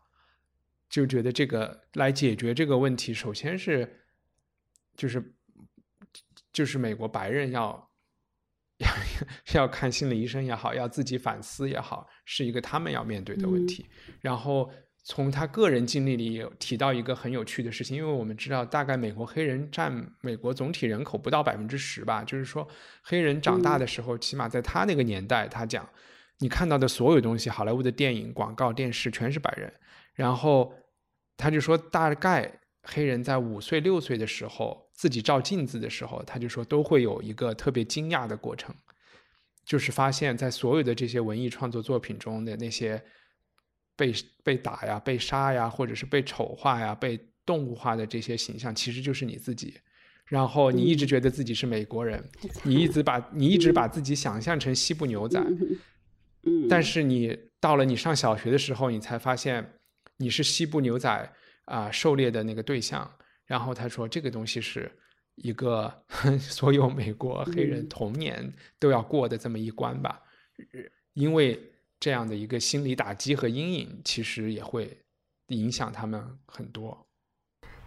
[0.87, 4.03] 就觉得这个来解决这个问题，首先是
[4.95, 5.33] 就是
[6.53, 7.89] 就是美国白人要
[8.77, 8.89] 要
[9.63, 13.87] 要看心理医生也好，要自己反思也好，是一个他们要面对的问题，
[14.21, 14.71] 然后。
[15.03, 22.67] 从他个人经历里有提到一个很有趣的事情，因为我们知道，大概美国黑人占美国总体人口不到百分之十吧，就是说，
[23.01, 25.89] 黑人长大的时候，起码在他那个年代，他讲，
[26.37, 29.73] 你看到的所有东西，好莱坞的电影、广告、电视，全是白人。
[30.13, 30.71] 然后
[31.35, 38.75] 他就说，大概黑人在五岁、六岁的时候，自己照镜子的时候，他就说都会有一个特别惊讶的过程，
[39.65, 43.03] 就是发现，在所有的这些文艺创作作品中的那些。
[44.01, 44.11] 被
[44.43, 49.75] 被打呀，被杀呀，或者是被丑化呀，被动物化的这些形象，其实就是你自己。
[50.25, 52.19] 然后你一直觉得自己是美国人，
[52.63, 55.39] 你一直把 你一直把自己想象成西部牛仔。
[56.41, 56.67] 嗯。
[56.67, 59.73] 但是你到了你上小学的时候，你才发现
[60.17, 61.33] 你是西部牛仔
[61.65, 63.07] 啊狩猎的那个对象。
[63.45, 64.91] 然后他说，这个东西是
[65.35, 65.93] 一个
[66.39, 70.19] 所有美国黑人童年都要过的这么一关吧，
[71.13, 71.59] 因为。
[72.01, 74.97] 这样的一个心理打击和阴影，其实也会
[75.47, 77.05] 影响他们很多。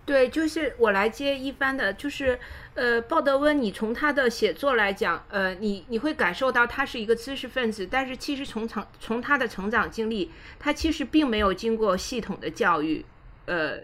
[0.07, 2.38] 对，就是我来接一番的，就是
[2.74, 13.05] 呃，鲍德温，你从他的写作来讲，呃，你你会感受到他是一个知识分子，但是其实从成从他的成长经历，他其实并没有经过系统的教育，
[13.46, 13.79] 呃。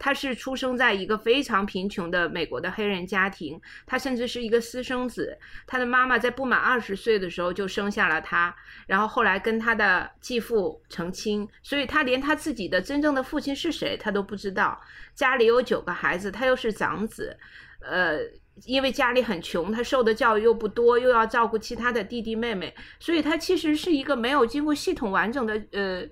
[0.00, 5.38] 他是出生在一个非常贫穷的美国的黑人家庭，他甚至是一个私生子。
[5.66, 14.80] 他的妈妈在不满二十岁的时候就生下了他，然后后来跟他的继父成亲，所以他连他自己的真正的父亲是谁他都不知道。
[15.14, 17.36] 家里有九个孩子，他又是长子，
[17.80, 18.20] 呃，
[18.64, 26.08] 因为家里很穷，他受的教育又不多，又要照顾其他的弟弟妹妹，所以他其实是一个没有经过系统完整的呃。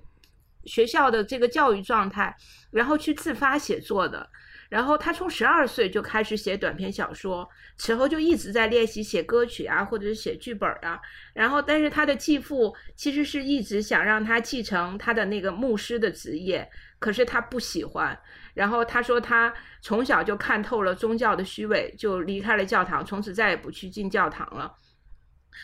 [0.65, 2.35] 学校的这个教育状态，
[2.71, 4.29] 然后去自发写作的，
[4.69, 10.99] 然后他从十二岁就开始写短篇小说，此后就一直在练习写歌曲啊，或者是写剧本啊。
[11.33, 16.69] 然后，但是他的继父其实是一直想让他继承他的那个牧师的职业，
[16.99, 18.17] 可是他不喜欢。
[18.53, 24.75] 然后他说他从小就看透了宗教的虚伪，就离开了教堂，从此再也不去进教堂了。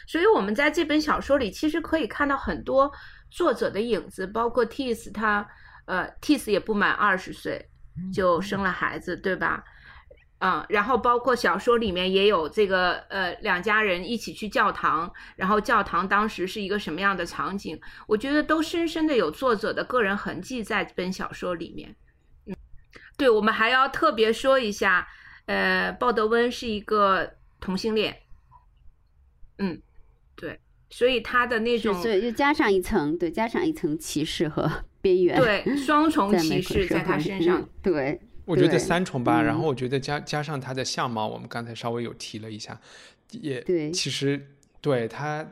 [0.07, 2.91] 所以，我们在这本小说里其实可以看到很多
[3.35, 5.47] 作者的影子，包括 Tis 他，
[5.85, 7.69] 呃，Tis 也不满二十岁。
[8.13, 9.63] 就生了孩子，对吧？
[10.39, 17.79] 嗯，然后包括小说里面也有这个，呃，两家人一起去教堂，然后教堂当时是一个什么样的场景？
[18.05, 21.95] 我觉得都深深的有作者的个人痕迹在这本小说里面。
[22.47, 22.53] 嗯，
[23.15, 25.07] 对，我们还要特别说一下，
[25.45, 28.23] 呃，鲍德温是一个同性恋。
[29.57, 29.81] 嗯，
[30.35, 30.59] 对，
[30.95, 34.71] 所以他的那种，对，就加上一层，对，加上一层歧视和。
[35.05, 39.39] 边缘对双重歧视在他身上，对，我觉得三重吧。
[39.41, 42.79] 然后我觉得加加上他的相貌，我们刚才稍微有提了一下，
[43.29, 44.47] 也对，其实
[44.81, 45.45] 对他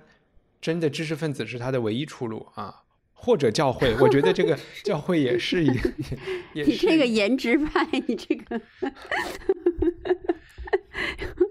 [0.60, 2.82] 真的知识分子是他的唯一出路啊，
[3.14, 5.70] 或者教会，我觉得这个 教会也是一，
[6.56, 8.60] 你这个颜值派，你这个，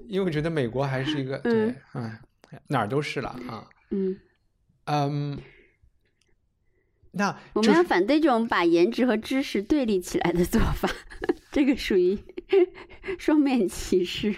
[0.08, 2.20] 因为我觉得美国还是一个对，哎，
[2.66, 4.18] 哪儿都是了啊，嗯
[4.86, 5.38] 嗯。
[7.14, 10.90] 那我们要反对这种把颜值和知识对立起来的做法，
[11.52, 12.18] 这个属于
[13.20, 14.34] 双面歧视。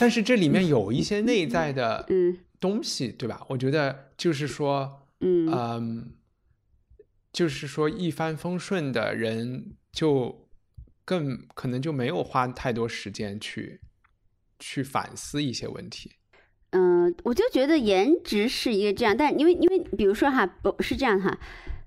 [0.00, 3.46] 但是这里面有一些内在的嗯东西，对吧？
[3.48, 6.12] 我觉得就是说，嗯，
[7.32, 10.48] 就是说一帆风顺的人，就
[11.04, 13.80] 更可能就没有花太多时间去
[14.58, 16.12] 去反思一些问题。
[16.72, 21.38] 嗯，我就觉得颜值是一个这样，但因为因为比如说哈，不是这样哈。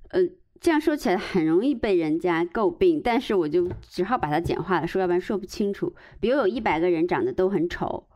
[0.10, 0.22] 呃，
[0.62, 5.94] 这样说起来很容易被人家诟病，但是我就只好把它简化了说，要不然说不清楚。
[6.20, 8.08] 比如有一百个人长得都很丑，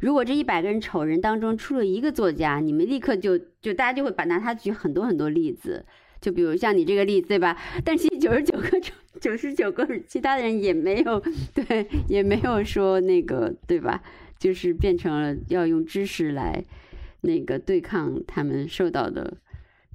[0.00, 5.84] 如果这一百个人丑人当中出了一个作家，你们立刻就就大家就会把拿他举很多很多例子，
[6.20, 7.56] 就比如像你这个例子对吧？
[7.84, 8.80] 但其实九十九个
[9.20, 11.20] 九十九个其他的人也没有
[11.54, 14.02] 对，也没有说那个对吧？
[14.40, 16.64] 就是变成了要用知识来
[17.20, 19.36] 那个对抗他们受到的。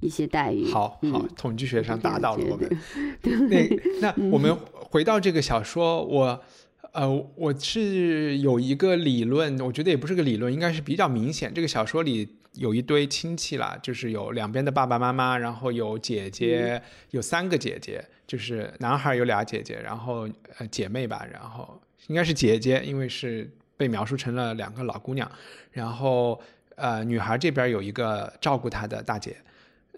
[0.00, 2.68] 一些待遇，好好，统计学上打倒了我们。
[3.48, 3.66] 那
[4.02, 6.44] 那我们回到这个小说，我
[6.92, 11.50] 呃，我是有一个理论，我觉得也不是个理论，应该是比较明显。
[11.52, 16.82] 这个小说里有一堆亲戚啦，就是有两边的爸爸妈妈，然后有姐姐，
[17.12, 20.28] 有三个姐姐，就是男孩有俩姐姐，然后
[20.58, 25.30] 呃姐妹吧，然后应该是姐姐，因为是被描述成了两个老姑娘，
[25.72, 26.40] 然后
[26.76, 29.36] 呃女孩这边有一个照顾她的大姐。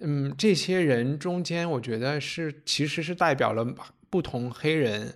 [0.01, 3.67] 嗯，这些人中间，我觉得是其实是代表了
[4.09, 5.13] 不同黑人，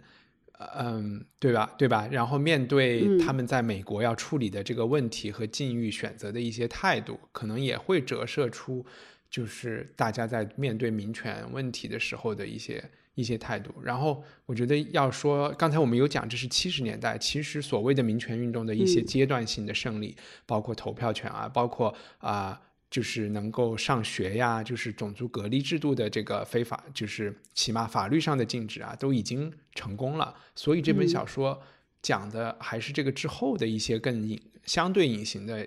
[0.76, 1.72] 嗯，对吧？
[1.78, 2.08] 对吧？
[2.10, 8.84] 然后面对他们在美国要处理的这个问题和境遇选择的一些态度，可能也会折射出，
[9.30, 12.82] 就是大家在面对民权问题的时候的一些
[13.14, 13.74] 一些态度。
[13.82, 22.60] 然后我觉得要说，刚才我们有讲，这是七十年代，其实所谓的民权运动的一些阶段性的胜利，包括投票权啊，包括啊。
[22.92, 30.36] 就是能够上学呀，就是种族隔离制度的这个非法，就是起码法律上的禁止啊，都已经成功了。
[30.54, 31.58] 所以这本小说
[32.02, 35.66] 讲的还是这个之后的一些更隐、相对隐形的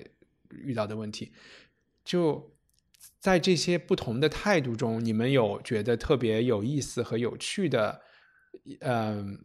[0.52, 1.32] 遇到的问题。
[2.04, 2.48] 就
[3.26, 8.00] 在这些不同的态度中，你们有觉得特别有意思和有趣的，
[8.82, 9.44] 嗯，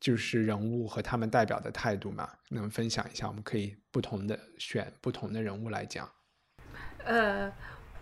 [0.00, 2.28] 就是人物和他们代表的态度吗？
[2.48, 3.28] 能分享一下？
[3.28, 6.10] 我们可以不同的选不同的人物来讲。
[7.04, 7.48] 呃，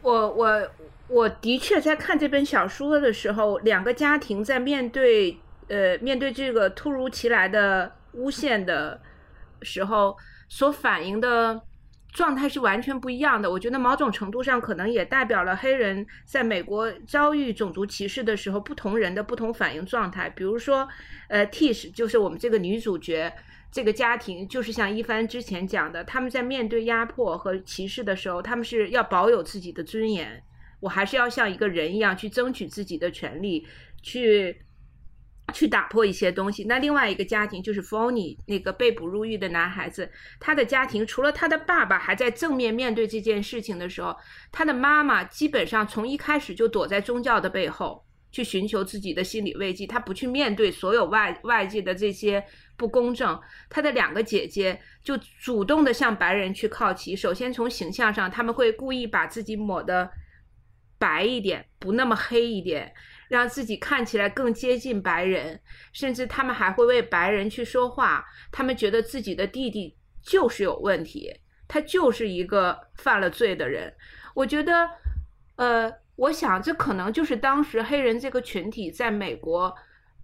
[0.01, 0.71] 我我
[1.09, 5.37] 我的确在看这本小说的时候，两个家庭在面对
[5.69, 8.99] 呃面对这个突如其来的诬陷的
[9.61, 10.17] 时候，
[10.49, 11.61] 所反映的
[12.19, 13.49] 状态是完全不一样的。
[13.49, 20.29] 我觉得某种程度上可能也代表了黑人在美国遭遇种族歧视的时候，不同人的不同反应状态。
[20.29, 20.89] 比如说，
[21.29, 23.33] 呃，Tish 就是我们这个女主角。
[23.71, 30.43] 这个家庭就是像一帆之前讲的，他们在面对压迫和歧视的时候，他们是要保有自己的尊严，
[30.81, 33.67] 我还是要像一个人一样去争取自己的权利，
[34.03, 34.59] 去
[35.53, 36.65] 去打破一些东西。
[36.65, 44.17] 那另外一个家庭就是 f o n y 那个被捕入狱的男孩子，他的家庭除了他的爸爸还在正面面对这件事情的时候，
[44.53, 52.45] 他的妈妈基本上从一开始就躲在宗教的背后去寻求自己的心理慰藉，他不去面对所有外外界的这些。
[52.79, 53.37] 不公正，
[53.69, 57.17] 他的两个姐姐就主动的向白人去靠齐。
[57.17, 60.09] 首先从形象上，他们会故意把自己抹的
[60.97, 62.95] 白一点，不那么黑一点。
[63.29, 65.61] 让自己看起来更接近白人，
[65.93, 68.25] 甚至他们还会为白人去说话。
[68.51, 71.33] 他们觉得自己的弟弟就是有问题，
[71.67, 73.95] 他就是一个犯了罪的人。
[74.35, 74.89] 我觉得，
[75.57, 79.75] 呃，我想这可能就是当时黑人这个群体在美国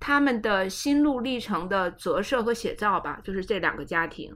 [0.01, 4.35] 他们的心路历程的折射和写照吧，就是这两个家庭。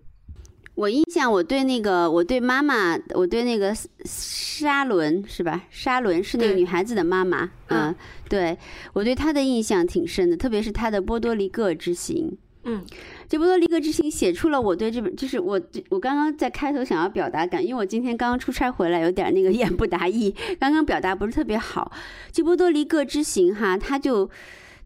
[0.75, 5.65] 我印象，我对那个，我对妈妈，我对那个沙伦是吧？
[5.71, 7.93] 沙伦是那个女孩子的妈妈，嗯，
[8.29, 8.57] 对
[8.93, 12.85] 我对她的印象挺深的，特别是她的波多黎各之行，嗯，
[13.29, 21.91] 这波多黎各之行写出了我对这本，就是我我刚刚在开头想要表达感，因为我今天刚刚出差回来，有点那个言不达意，刚刚表达不是特别好。
[22.31, 24.31] 这波多黎各之行哈，它就。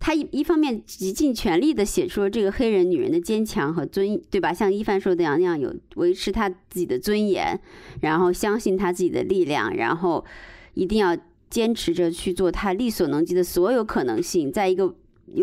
[0.04, 4.52] 他一一方面极尽全力的写出了这个黑人女人的坚强和尊，对吧？
[4.52, 7.56] 像一帆说的那样，有维持她自己的尊严，
[8.00, 10.24] 然后相信她自己的力量，然后
[10.74, 11.16] 一定要
[11.48, 14.92] 坚持着去做她力所能及的所有可能性，在一个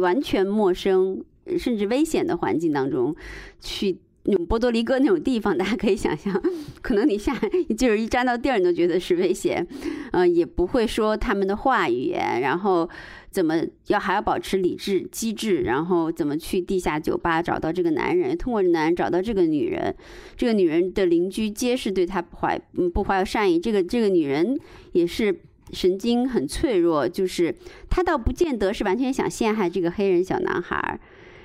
[0.01, 1.23] 完全陌生
[1.57, 3.15] 甚至危险的环境当中
[3.61, 3.97] 去。
[4.23, 6.39] 那种波多黎各那种地方，大家可以想象，
[6.81, 7.33] 可能你下
[7.75, 9.65] 就是一沾到地儿，你都觉得是危险，
[10.11, 12.87] 呃，也不会说他们的话语言，然后
[13.29, 19.95] 怎么要还要保持理智机智，然后怎么去地下酒吧找到这个男人，通过男人找到这个女人，
[20.35, 22.59] 这个女人的邻居皆是对他不怀
[22.93, 24.59] 不怀有善意，这个这个女人
[24.93, 25.39] 也是
[25.71, 27.55] 神经很脆弱，就是
[27.89, 30.99] 她倒不见得是完全想陷害这个黑人小男孩，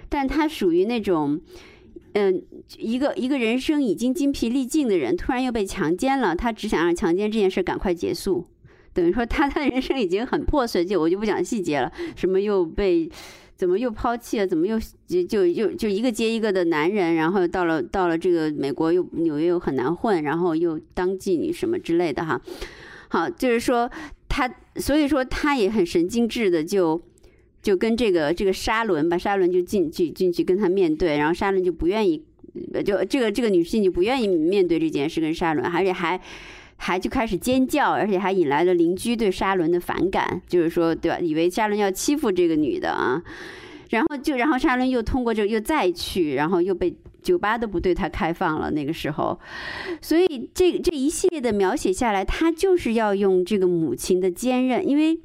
[0.09, 1.41] 但她属于那种。
[2.17, 2.41] 嗯，
[2.79, 8.47] 一个一个人生已经精疲力尽的人，突然又被强奸了，他只想让强奸这件事赶快结束，
[8.95, 13.07] 等于说他他的人生已经很破碎，就我就不讲细节了，什么又被
[13.57, 22.41] 怎么又抛弃了，怎么又就就又就一个接一个的男人，然后到了到了这个美国又纽约又很难混，然后又当妓女什么之类的哈，
[23.09, 23.91] 好，就是说
[24.29, 27.03] 他所以说他也很神经质的就。
[27.65, 32.23] 就跟这个这个沙伦吧，沙伦就进去进去跟他面对，然后沙伦就不愿意，
[32.85, 36.21] 就这个这个女性就不愿意面对这件事，跟沙伦，而且还
[36.77, 41.19] 还就开始尖叫，而且还引来了邻居对沙伦的反感，就是说对吧？
[41.19, 43.23] 以为沙伦要欺负这个女的啊，
[43.91, 49.39] 然后就然后沙伦又通过这又再去，然后又被酒吧都不对他开放了那个时候，
[50.01, 55.21] 所以这这一系列的描写下来，他就是要用这个母亲的坚韧，因为。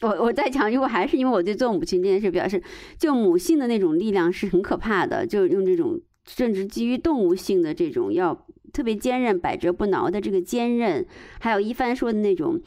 [0.00, 2.62] 我我在讲，如果还是因为我对做母亲这件事表示，
[2.96, 11.06] 就母性的那种力量是很可怕的，就用这种甚至基于动物性的这种要特别坚韧、百折不挠的这个坚韧，
[11.40, 12.60] 还有一帆说的那种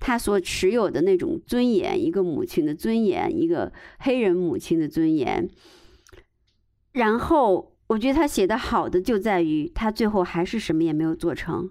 [0.00, 5.48] 他所持有的那种尊严，一个母亲的尊严，一个黑人母亲的尊严。
[6.92, 11.70] 然后我觉得他写的好的就在于他最后还是什么也没有做成。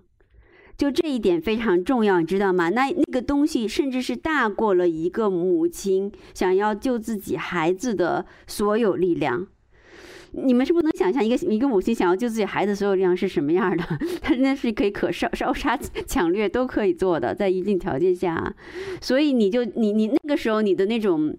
[0.77, 2.69] 就这一点非常重要，你知道吗？
[2.69, 9.47] 那那个东西甚至是大过了一个母亲想要救自己孩子的所有力量。
[10.31, 13.83] 你们是不能想象一个一个母亲想要救自己孩子所有力量是什么样的？
[14.21, 18.55] 他那是可以可烧烧杀 抢掠都可以做的，在一定条件下。
[19.01, 21.35] 所以你就你你那个时候你的那种。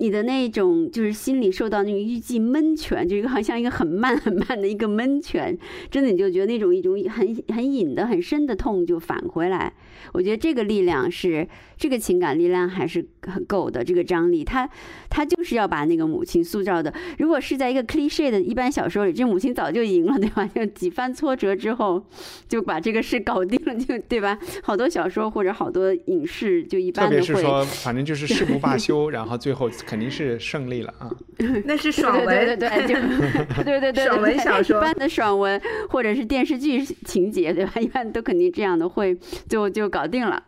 [0.00, 5.58] 你的那种就是心里受到那个一记闷拳，就一个好像一个很慢很慢的一个闷拳，
[5.90, 9.72] 真的你就觉得那种一种很很隐的很深的痛就返回来。
[10.12, 11.46] 我觉得这个力量是
[11.76, 14.70] 这个情感力量还是很够的，这个张力，他
[15.10, 16.94] 他就是要把那个母亲塑造的。
[17.18, 20.48] 如果是在一个 cliche 的一般小说里，这母亲早就赢了，对吧？
[20.54, 22.00] 就几番挫折之后
[22.46, 24.38] 就把这个事搞定了，就对吧？
[24.62, 29.68] 好多小说或者好多影视就一般特别是说，反正就是誓不罢休， 然后最后。
[29.88, 31.08] 肯定是胜利了啊！
[31.64, 32.94] 那是爽文，对对对，就
[33.64, 35.58] 对对对，爽文小说，一般的爽文
[35.88, 37.80] 或者是电视剧情节，对吧？
[37.80, 39.16] 一般都肯定这样的，会
[39.48, 40.42] 就就搞定了。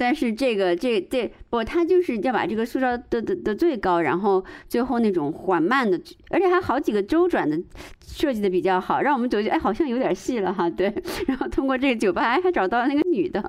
[0.00, 7.60] 但是这个这这不，他就是要把这个塑造的的的最高，然后最后那种缓慢的，而且还好几个周转的
[8.00, 10.70] 设计的比较好，让我们觉得哎好像有点戏了哈。
[10.70, 10.90] 对，
[11.28, 13.40] 然后通过这个酒吧哎还找到那个女的，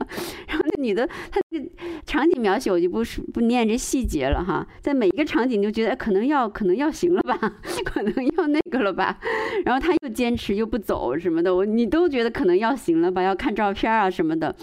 [0.49, 1.69] 然后那女的她那个
[2.05, 3.01] 场景描写我就不
[3.33, 7.37] 不念这细节了哈，在每一个场景就觉得可能要可能要行了吧，
[7.85, 9.17] 可能要那个了吧，
[9.63, 14.53] 然后他又坚持又不走什么的，我你都觉得可能要行了吧，要看照片啊什么的。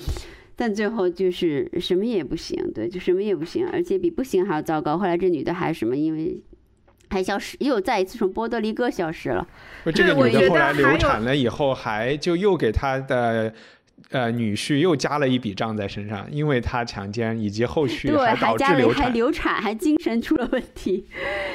[0.60, 4.98] 但最后就是什么也不行，对，就什么也不行，而且比不行还要糟糕。
[4.98, 6.40] 后来这女的还什么，因为
[7.10, 9.46] 还消失，又再一次从波多黎各消失了。
[9.94, 13.54] 这个女的后来流产了以后，还就又给她的
[14.10, 21.06] 呃女婿又加了一笔账在身上，因为她强奸以及后续还导致流产，还流产，还精神出了问题。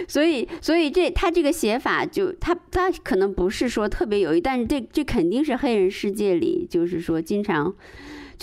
[0.08, 7.76] 所以，所以这他这个写法就他他可能不是说特别有意，但是这这肯定是黑人世界里就是说经常。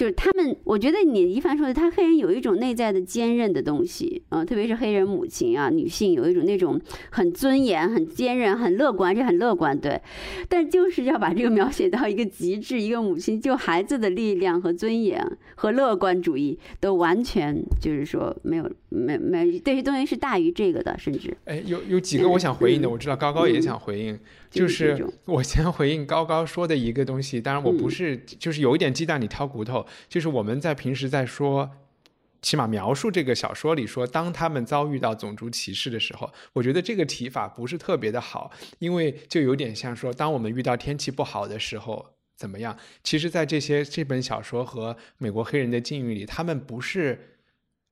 [0.01, 6.81] 就是他们，我觉得你一凡说的，他黑人有一种内在的坚韧的东西，嗯、特别是黑人母亲啊，女性有一种那种
[7.11, 10.01] 很尊严、很坚韧、很乐观，这很乐观，对。
[10.49, 15.23] 但就是要把这个描写到一个极致，一个母亲救孩子的力量和尊严
[15.55, 24.18] 和乐观主义都完全就是说没有没没这些东西是大于这个的，甚至哎，有有几个我想回应的，我知道高高也想回应，
[24.51, 31.70] 就就是我先回应高高说的一个东西，当然我不嗯是，就是有一点鸡蛋里挑骨头，就是我们在平时在说。
[32.43, 42.74] 起码描述这个小说里说，当他们遭遇到种族歧视的时候，我觉得这个提法不是特别的好，因为就有点像说，当我们遇到天气不好的时候怎么样？
[43.05, 47.39] 其实，在这些这本小说和美国黑人的境遇里，他们不是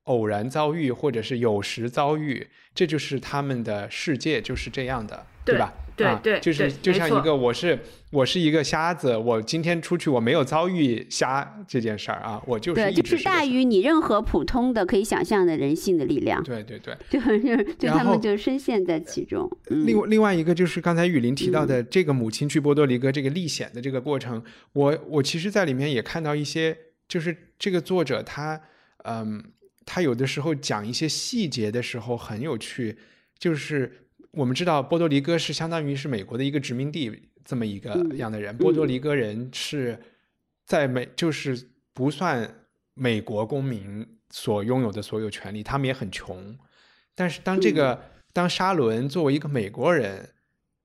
[0.09, 5.73] 偶然遭遇，或者是有时遭遇，这就是他们的世界就是这样的，对吧？
[5.99, 7.77] 对啊对就是就像一个我是
[8.13, 16.97] 我是一个瞎子，我今天出去我没有遭遇瞎这件事儿啊，我就是就是大于你任何普通的可以想象的人性的力量，对对对。
[17.11, 19.51] 就就 就他们就深陷在其中。
[19.71, 24.41] 嗯另外另外一个就是刚才雨林提到的这个母亲去波多黎各这个历险的这个过程，
[24.75, 26.79] 我我其实在里面也看到一些，
[27.09, 28.61] 就是这个作者他
[29.03, 29.43] 嗯，
[29.91, 32.99] 他有的时候讲一些细节的时候很有趣，
[33.39, 33.91] 就是
[34.33, 39.99] 我们知道波多黎各是相当于是美国的一个殖民地这么一个嗯样的人，波多黎各人是
[40.67, 46.55] 在美就是不算美国公民所拥有的所有权利，他们也很穷。
[47.15, 47.99] 但是当这个、
[48.35, 50.35] 当沙伦作为一个美国人，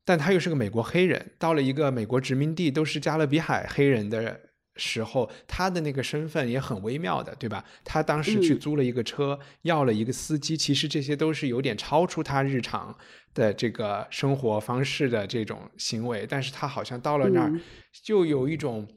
[0.05, 4.39] 但他又是个美国黑人，到了一个美国殖民地都是加勒比海黑人的
[4.75, 7.63] 时候，他的那个身份也很微妙的，对吧？
[7.83, 12.95] 他当时去嗯租了一个车，要了一个司机，其实这些都是有点超出他日常
[13.33, 17.61] 的这个生活方式的这种行为，但是他好像到了那儿，嗯
[18.03, 18.87] 就有一种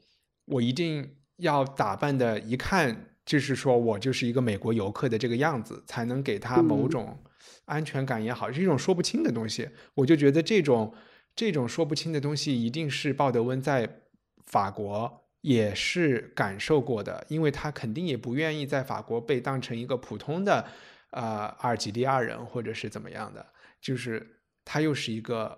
[0.45, 7.23] 我一定要打扮的，一看就是说我就是一个美国游客的这个样子，才能给他某嗯种
[7.65, 9.69] 安全感也好，是一种说不清的东西。
[9.93, 10.93] 我就觉得这种
[11.35, 14.01] 这种说不清的东西，一定是鲍德温在
[14.45, 20.65] 法国也是感受过的，因为他肯定也不愿意在法国被当成一个普通的
[21.11, 23.45] 呃阿尔及利亚人或者是怎么样的，
[23.79, 25.57] 就是他又是一个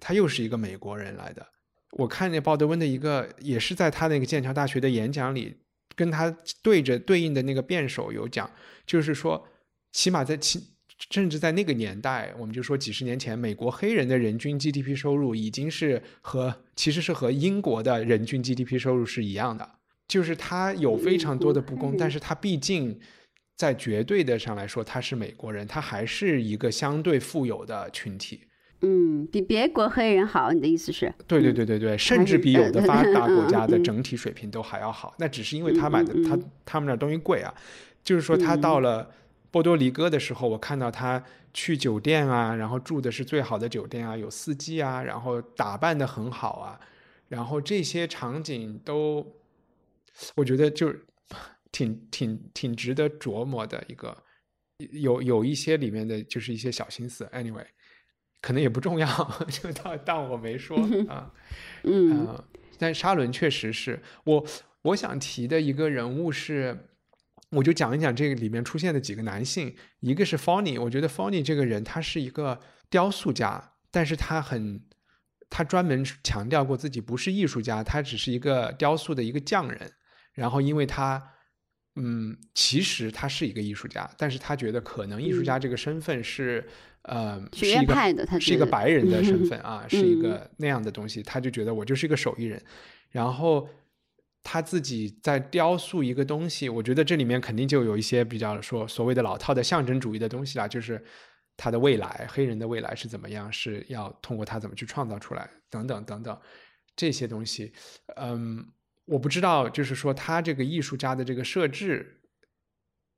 [0.00, 1.46] 他又是一个美国人来的。
[1.92, 5.56] 我看那鲍德温的一个，也是在他那个剑桥大学的演讲里，
[5.94, 6.28] 跟他
[6.60, 8.50] 对着对应的那个辩手有讲，
[8.84, 9.46] 就是说，
[9.92, 10.73] 起码在其
[11.10, 19.68] 甚至在那个年代，我们就说几十年前，美国黑人的人均 GDP 收入已经是和其实是和英国的人均 GDP 收入是一样的，
[20.06, 22.98] 就是他有非常多的不公，但是他毕竟
[23.56, 28.42] 在绝对的上来说，他是美国人，他还是一个相对富有的群体。
[28.82, 31.12] 嗯，比别国黑人好，你的意思是？
[31.26, 35.14] 对对对对对，甚至比有的发达国嗯家的嗯整体水平都还要好。
[35.18, 37.52] 那只是因为他买的他他们那儿东西贵啊。
[38.02, 39.10] 就是说，他嗯到了
[39.54, 46.80] 波多黎各的时候，我看到他去酒店啊，然后住的是最好的酒店啊，有司机啊，然后打扮的很好啊，
[47.28, 49.24] 然后这些场景都，
[50.34, 51.06] 我觉得就是
[51.70, 54.24] 挺挺挺值得琢磨的一个。
[54.90, 57.64] 有有一些里面的就是一些小心思，anyway，
[58.40, 59.06] 可能也不重要，
[59.48, 60.76] 就当当我没说
[61.08, 61.32] 啊。
[61.84, 62.44] 嗯呃，
[62.76, 64.44] 但沙伦确实是我
[64.82, 66.88] 我想提的一个人物是，
[67.54, 74.82] 我就讲一讲这个里面出现的几个男性，一个是 Fonny，我觉得 Fonny 这个人他是一个雕塑家，但是他很
[75.48, 79.92] 他专门强调过自己不是艺术家，他只是一个雕塑的一个匠人，
[80.32, 81.30] 然后因为他。
[81.96, 86.68] 嗯，其实他是一个艺术家，但是他觉得可能艺术家这个身份是，
[87.02, 89.56] 呃，学是一个院派的他是一个白人的身份。
[89.62, 90.18] 啊，是一嗯。
[90.18, 92.60] 个那样的东西，他就觉得我就是一个手艺人，
[93.10, 93.68] 然后
[94.44, 101.04] 他自己在雕塑一个东西，我觉得这里面肯定就有一些比较说所谓的老套的象征主义的东西啦，就是
[101.56, 106.40] 他的未来，黑人的未来是怎么样，是要通过他怎么去创造出来，等等等等
[106.94, 107.72] 这些东西，
[108.14, 108.64] 嗯。
[109.06, 112.22] 我不知道，就是说他这个艺术家的这个设置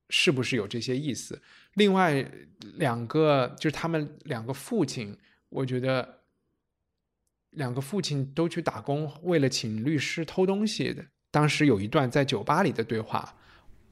[0.09, 1.41] 是不是有这些意思？
[1.75, 2.29] 另外
[2.75, 5.17] 两个就是他们两个父亲，
[5.47, 6.23] 我觉得
[7.51, 11.05] 两个父亲都去打工，为了请律师偷东西的。
[11.31, 13.35] 当时有一段在酒吧里的对话，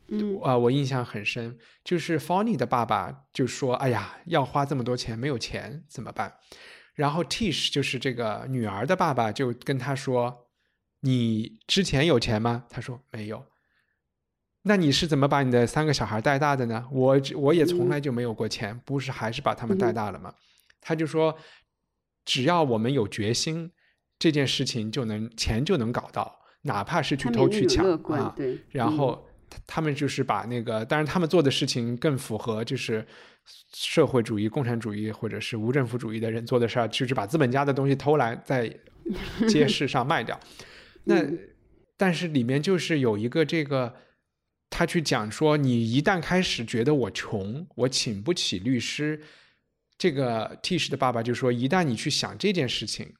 [0.08, 6.34] 嗯啊、我印象很深，就是 Fonny 的爸爸就说：“哎呀，要花这么多钱，没有钱怎么办？”
[6.94, 10.48] 然后 Tish 就是这个女儿的爸爸就跟他说
[11.02, 13.46] ：“你之前有钱吗？”他说：“没有。”
[14.68, 16.88] 那你是怎么把你的三个小孩带大的呢？
[16.92, 20.34] 我我也从来就没有过钱，不是还是把他们带大了吗？
[20.82, 21.38] 他就说，
[22.24, 23.72] 只要我们有决心，
[24.18, 26.45] 这件事情就能钱就能搞到。
[26.66, 33.06] 哪怕是去偷去抢啊，对，然嗯后他他们就是把那个，当然他们做的事情更符合就是
[33.74, 38.68] 社会主义、共产主义或者是无政府主义的人做的事儿，就是把资本家的东西偷来在
[39.48, 40.40] 街市上卖掉。
[41.04, 41.40] 那嗯
[41.98, 43.96] 但是里面就是有一个这个，
[44.70, 49.22] 他去讲说，你一旦开始觉得我穷，我请不起律师，
[49.98, 53.14] 这个 Tish 的爸爸就说，一旦你去想这件事情，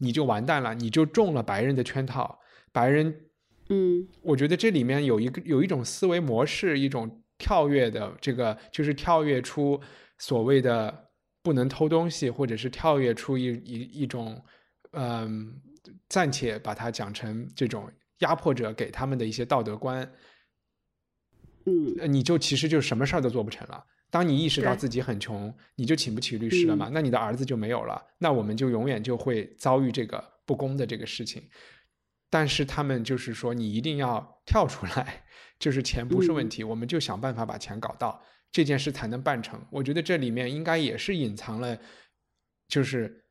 [0.00, 2.38] 你就完蛋了，你就中了白人的圈套。
[2.72, 3.30] 白人
[3.68, 9.80] 嗯我觉得这里面有一个有一种思维模式，一种跳跃的这个，就是跳跃出
[10.18, 11.10] 所谓的
[11.42, 14.42] 不能偷东西，或者是跳跃出一一一种，
[14.92, 15.54] 嗯，
[16.08, 20.10] 暂且把它讲成这种压迫者给他们的一些道德观，
[21.64, 23.84] 嗯呃你就其实就什么事儿都做不成了。
[24.10, 31.42] 当你意识到自己很穷，你就请不起律师了嘛，嗯那你的儿子就没有了，那我们就永远就会遭遇这个不公的这个事情。
[32.30, 35.24] 但是他们就是说，你一定要跳出来，
[35.58, 38.22] 就是钱不是问嗯题，我们就想办法把钱搞到，
[38.52, 39.60] 这件事才能办成。
[39.70, 41.76] 我觉得这里面应该也是隐藏了，
[42.68, 43.24] 就是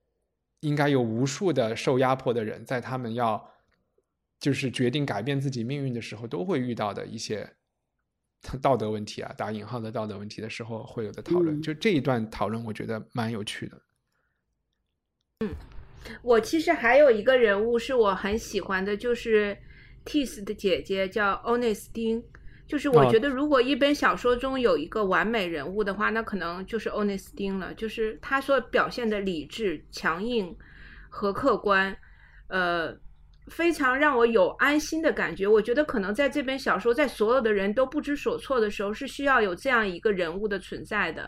[0.60, 3.52] 应该有无数的受压迫的人，在他们要
[4.38, 7.56] 就是决定改变自己命运的时候，都会遇到的一些
[8.62, 11.58] 道德问题啊，打引号的道德问题的时候会有的讨论。
[11.58, 13.82] 嗯就这一段讨论，我觉得蛮有趣的。
[16.22, 19.58] 我其实还有一个人物是我很喜欢的，就是
[20.06, 22.24] Tis 的姐姐叫欧内斯汀。
[22.68, 27.74] 就是我哦觉得，如果一本小说中有一个完美人物的话，那可能就是欧内斯汀了。
[27.74, 30.56] 就是他所表现的理智、强硬
[31.10, 31.98] 和客观，
[32.48, 32.96] 呃，
[33.48, 35.48] 非常让我有安心的感觉。
[35.48, 41.28] 我觉得可能在这本小说，在所有的人都不知所措的时候，是需要有这样一个人物的存在的。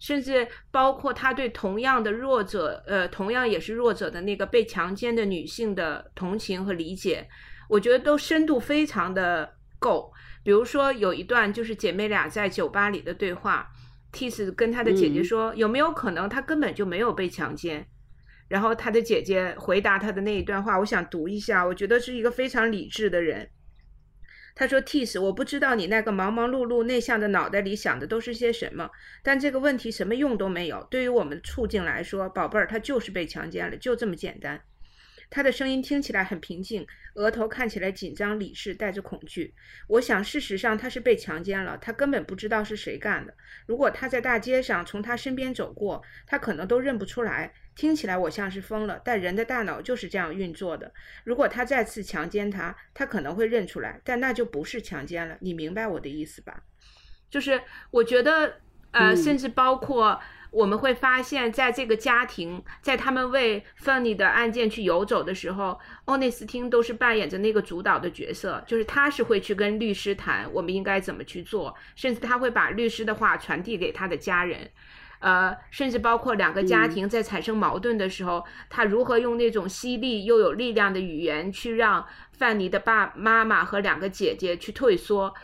[0.00, 7.28] 甚至包括他对同样的弱者，呃，同样也是弱者的那个被强奸的女性的同情和理解，
[7.68, 10.12] 我觉得都深度非常的够。
[10.42, 13.68] 比如说有一段就是姐妹俩在酒吧里的对话
[14.10, 17.86] ，Tis 跟她的姐姐嗯说，有没有可能她根本就没有被强奸？
[18.48, 23.50] 然后她的姐姐回答她的那一段话，我想读一下，我觉得是一个非常理智的人。
[24.60, 28.90] 他说：“Tis，我不知道你那个忙忙碌碌、内向的脑袋里想的都是些什么，
[29.22, 30.86] 但这个问题什么用都没有。
[30.90, 34.60] 对于我们的处境来说，宝贝儿，他就是被强奸了，就这么简单。”
[35.30, 39.54] 他的声音听起来很平静，额头看起来紧张、理智，带着恐惧。
[39.86, 43.32] 我想，事实上他是被强奸了，他根本不知道是谁干的。
[43.66, 47.52] 如果他在大街上从他身边走过，他可能都认不出来。
[47.76, 50.92] 听起来我像是疯了，但人的大脑就是这样运作的。
[51.24, 55.38] 如果他再次强奸他，他可能会认出来，但那就不是强奸了。
[55.40, 56.64] 你明白我的意思吧？
[57.30, 57.62] 就是
[57.92, 58.60] 我觉得，
[58.90, 60.20] 呃，嗯甚至包括
[60.50, 74.70] 我们会发现，在这个家庭，在他们为 Fanny 的案件去游走的时候，欧内斯汀都是扮演着那个主导的角色，就是他是会去跟律师谈我们应该怎么去做，甚至他会把律师的话传递给他的家人。
[75.20, 85.34] 呃，甚至包括两个家庭在产生矛盾的时候，他如何用那种犀利又有力量的语言去让范尼的爸妈妈和两个姐姐去退缩。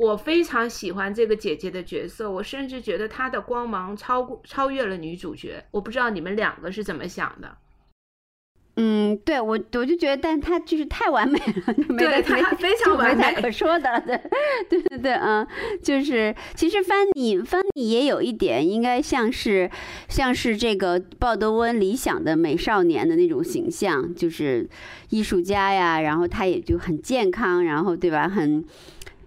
[0.00, 5.62] 我非常喜欢这个姐姐的角色，我甚至觉得她的光芒超过超越了女主角。
[5.72, 7.58] 我不知道你们两个是怎么想的？
[8.76, 14.00] 嗯，对我我就觉得，但她就是太完美了，就没得没对她非常完美啥可说的了。
[14.70, 15.46] 对对对对，嗯，
[15.82, 19.70] 就是其实范妮范妮也有一点，应该像是
[20.08, 24.66] 像是这个鲍德温理想的美少年的那种形象，就是
[25.10, 28.64] 艺术家呀，然后他也就很健康，然后对吧，很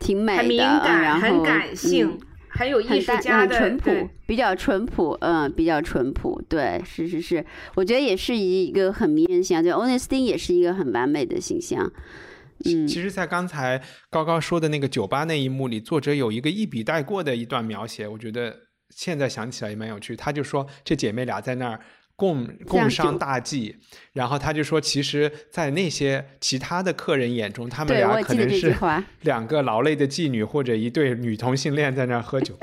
[0.04, 2.20] 挺美的，很敏嗯感，然后很感性，嗯
[2.56, 7.44] 很有艺术家的淳朴，比较淳朴，嗯，比较淳朴，对，是是是，
[7.74, 11.92] 我觉得也是一个很迷人的形象，对，欧内斯汀也是一个很完美的形象，
[12.64, 13.82] 嗯，其实，在刚才
[14.12, 18.56] 高高说的那个酒吧那一幕里，作者有一个一笔带过的一段描写，我觉得
[18.96, 20.16] 现在想起来也蛮有趣。
[20.16, 21.80] 他就说，这姐妹俩在那儿
[22.16, 23.76] 共共商大计，
[24.14, 28.76] 然后他就说，其实，在那些其他的客人眼中，他们俩可能是
[29.22, 32.56] 两个劳累的妓女或者一对女同性恋在那儿喝酒。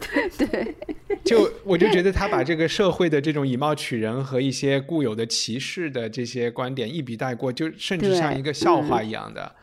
[0.00, 0.74] 对 对，
[1.22, 9.54] 就我就觉得他把这个社会的这种以貌取人和一些固有的歧视的这些观点一笔带过，就甚至像一个笑话嗯一样的。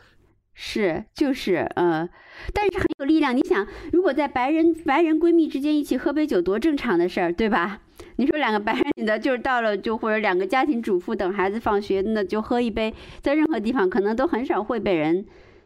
[0.54, 2.08] 是就是呃，
[2.52, 3.36] 但是很有力量。
[3.36, 7.82] 你想，如果在白人白人闺蜜之间一起喝杯酒，多正常的事儿，对吧？
[8.16, 15.24] 你说两个白人女的，就是到了就或者两个家庭主妇等孩子放学，那就喝一杯，在任何地方可能都很少会被人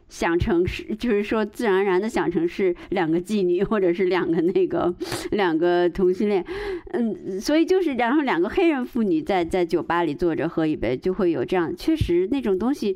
[0.09, 4.93] 想成是，就是说自然而然的想成是两个妓女，或者是两个那个
[5.31, 6.45] 两个同性恋，
[6.91, 12.95] 嗯，所以就是然后两个黑人妇女在在酒吧里坐着喝一杯，就会有这样，确实那种东西，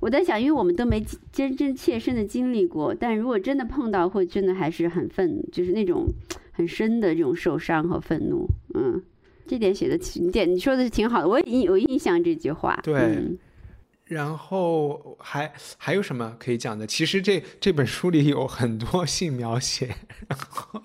[0.00, 1.00] 我在想，因为我们都没
[1.30, 6.06] 真真切身的经历过，但如果真的碰到，会真的还是很愤，就是那种
[6.60, 9.02] 很深的这种受伤和愤怒，嗯，
[9.46, 13.00] 这点写的挺点，你说的是挺好的，我印有印象这句话，对。
[13.00, 13.38] 嗯
[14.04, 16.84] 然后还还有什么可以讲的？
[16.84, 19.86] 其实这这本书里有很多性描写，
[20.26, 20.82] 然后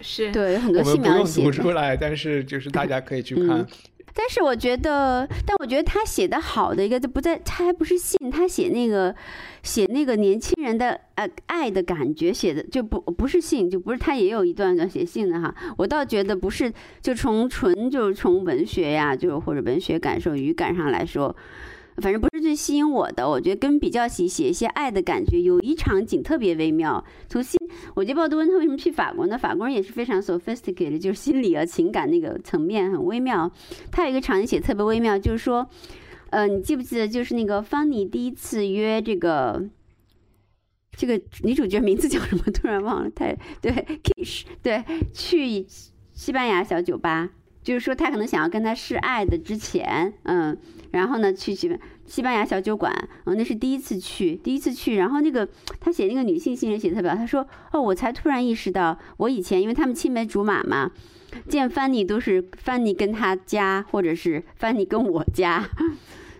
[0.00, 3.66] 是对，很多我们不用性描写读出来，但是就是大家可以去看。
[4.14, 9.14] 但是我觉得，但我觉得他写的好的一个，就不在，他还不是信，他写那个
[9.62, 15.54] 写那个年轻人的呃爱的感觉，写的就不不是信，就不是他也有一段段写信的哈。
[15.76, 21.34] 我倒觉得不是，就从纯就是从文学呀，就或者文学感受语感上来说。
[21.98, 27.04] 反正不是最吸引我的，我觉得跟比较喜写一些爱的感觉，有一场景特别微妙。
[27.28, 27.56] 从心，
[27.94, 29.38] 我觉得鲍德温他为什么去法国呢？
[29.38, 33.50] 法国人也是非常 sophisticated，就是心理啊、情感那个层面很微妙。
[33.92, 35.68] 他有一个场景写特别微妙，就是说，
[36.30, 39.64] 呃，你记不记得，就是那个芳妮第一次约这个
[40.96, 42.42] 这个女主角名字叫什么？
[42.52, 43.10] 突然忘了。
[43.10, 44.82] 太对，Kish，对，
[45.12, 45.64] 去
[46.12, 47.30] 西班牙小酒吧。
[47.64, 50.56] 就是说，他可能想要跟他示爱的之前，嗯，
[50.90, 52.92] 然后呢，去西西班牙小酒馆，
[53.24, 55.48] 嗯，那是第一次去，第一次去，然后那个
[55.80, 60.90] 他写那个女性新人写特别好，他说，哦，我才突然意识到，我以前因为他们青梅竹马嘛，
[61.48, 65.64] 见范妮都是范妮跟他家，或者是范妮跟我家，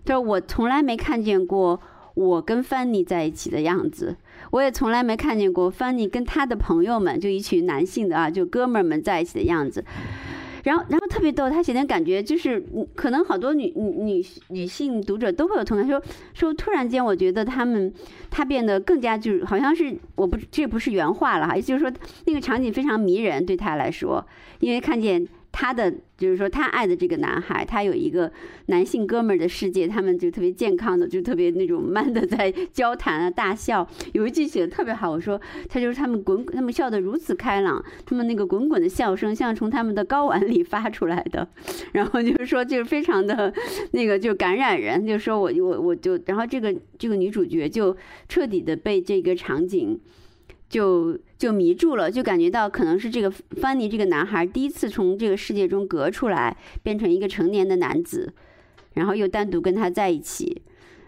[0.05, 1.81] 他说我从来没看见过
[2.15, 4.15] 我跟范妮在一起的样子，
[4.51, 9.83] 我也从来没看见过范妮跟他的朋友们，就一群男性的啊，就哥们儿们在一起的样子。
[10.65, 12.63] 然后，然后特别逗，他写的感觉就是，
[12.95, 16.03] 可能好多女女女女性读者都会有同感，说
[16.35, 17.93] 说突然间，我觉得他们
[18.31, 21.93] 他变得更加就是，好像是我不这不是原话了哈，也就是说
[22.27, 24.27] 那个场景非常迷人对他来说，
[24.61, 25.27] 因为看见。
[25.57, 25.89] 他的
[26.19, 28.31] 就是说，他爱的这个男孩，他有一个
[28.67, 33.89] 男性哥们儿的世界，他们就特别健康的，就特别那种慢的在交谈啊，大笑。
[34.15, 41.49] 有一句写的特别好，我说他就是他们滚，他们笑得如此开朗，他们那个滚滚的笑声像从他们的睾丸里发出来的，
[41.95, 43.55] 然后就是说就是非常的
[43.93, 47.97] 那个就感染人，就说我我我就，然后这个这个女主角就
[48.29, 50.01] 彻底的被这个场景。
[50.75, 58.33] 就就迷住了，就感觉到可能是这个范尼这个男孩第一次从这个世界中隔出来，变成一个成年的男子，
[58.95, 60.63] 然后又单独跟他在一起，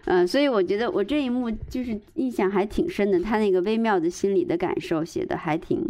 [0.04, 5.84] 嗯，所以我觉得我这一幕就是印象还挺深的，他那个微妙的心理的感受写的还挺，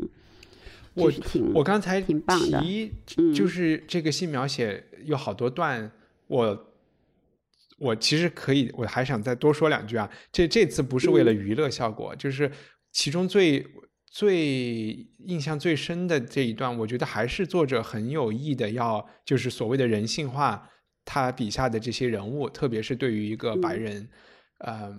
[0.95, 2.65] 我挺我刚才挺棒的，
[3.19, 5.93] 嗯，就是这个性描写有好多段，
[6.29, 6.67] 我
[7.77, 12.51] 我其实可以，我还想再多说两句啊，这这次不是为了娱乐效果，就是。
[12.97, 13.67] 其中最
[14.07, 20.71] 最印象最深的这一段，我觉得还是作者很有意的，要就是所谓的人性化
[21.05, 24.09] 他笔下的这些人物，特别是对于一个白人
[24.61, 24.99] 呃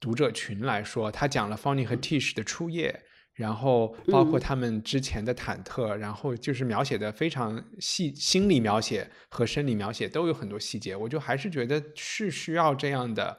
[0.00, 3.02] 读者群来说，他讲了 Fanny 和 Tish 的初夜，
[3.34, 13.38] 然后包括他们之前的忐忑，然后就是描写的非常细，心理描写和生理描写都有很多细节，我就还是觉得是需要这样的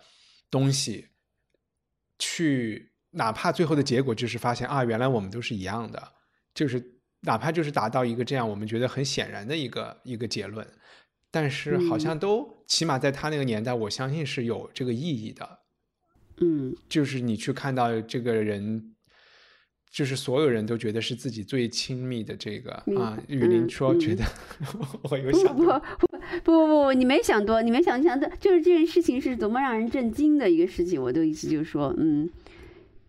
[0.52, 1.08] 东西
[2.20, 2.92] 去。
[3.18, 6.02] 哪怕最后的结果就是发现啊，原来我们都是一样的，
[6.54, 6.82] 就是
[7.22, 10.66] 哪怕就是达到一个这样我们觉得很显然的一个一个结论，
[11.32, 15.60] 但是好像都起码在他那个年代，我相信是有这个意义的。
[16.40, 18.94] 嗯，就是你去看到这个人，
[19.92, 23.18] 就是所有人都觉得是自己最亲密的这个啊。
[23.28, 24.24] 雨林说觉得
[25.10, 25.72] 我有想不不
[26.44, 31.02] 不不不，你没想多，你没想想的，就是这件事情是多么让人震惊的一个事情。
[31.02, 32.30] 我的意思就是说，嗯。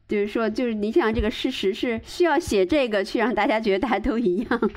[0.09, 4.71] 就是说，就是你想这个事实是需要写这个去让大家觉得大家都一样，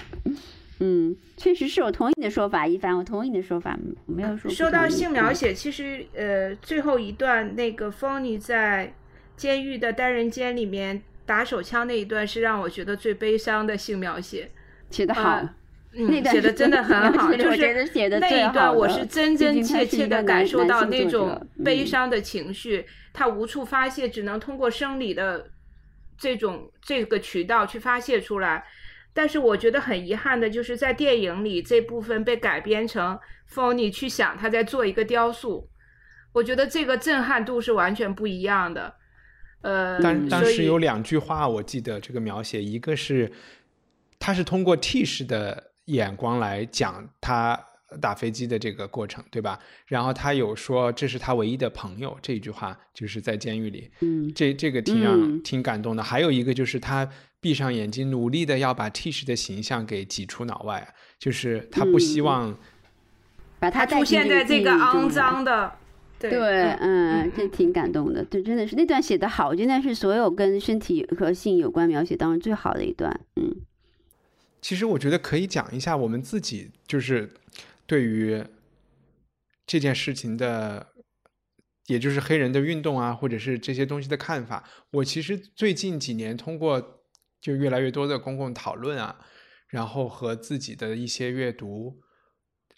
[0.79, 4.51] 嗯，确实是我同意你的说法，一凡，我同意你的说法，没有说。
[4.51, 8.93] 说到性描写，其实呃，最后一段那个 Fanny 在
[9.37, 14.51] 监狱的单人间里面打手枪那一段，是让我觉得最悲伤的性描写，
[14.89, 15.41] 写的好，
[15.93, 22.85] 嗯，写的真的 很好，就是那一段我是真真切切的感受到那种悲伤的情绪。
[23.13, 25.51] 他无处发泄，只能通过生理的
[26.17, 28.65] 这种这个渠道去发泄出来。
[29.13, 33.19] 但是我觉得很遗憾的就是在电影里这部分被改编成
[33.53, 35.69] Fanny 去想他在做一个雕塑，
[36.31, 38.95] 我觉得这个震撼度是完全不一样的。
[39.61, 43.29] 呃，但当时有两句话我记得这个描写，一个是
[44.17, 47.61] 他是通过 T 式的眼光来讲他
[47.99, 49.59] 打飞机的这个过程，对吧？
[49.87, 56.01] 然后他有说这是他唯一的朋友，这一句话就是在监狱里，嗯这这个挺让、嗯挺感动的。
[56.01, 62.57] 还有一个就是他闭上眼睛，努力的要把 Tish 的形象给挤出脑外，就是他不希嗯望。
[63.59, 65.71] 把他带出现在这个肮脏的，
[66.17, 68.23] 对对，嗯嗯，这挺感动的。
[68.25, 73.19] 对，真的是那段写的好，真的是所有跟身体和性有关描写当中最好的一段。
[73.35, 73.55] 嗯
[74.61, 77.27] 其实我觉得可以讲一下我们自己就是
[77.91, 78.41] 对于
[79.65, 80.93] 这件事情的，
[81.87, 84.63] 也就是黑人的运动啊，或者是这些东西的看法。
[84.91, 87.03] 我其实最近几年通过
[87.41, 89.19] 就越来越多的公共讨论啊，
[89.67, 91.99] 然后和自己的一些阅读，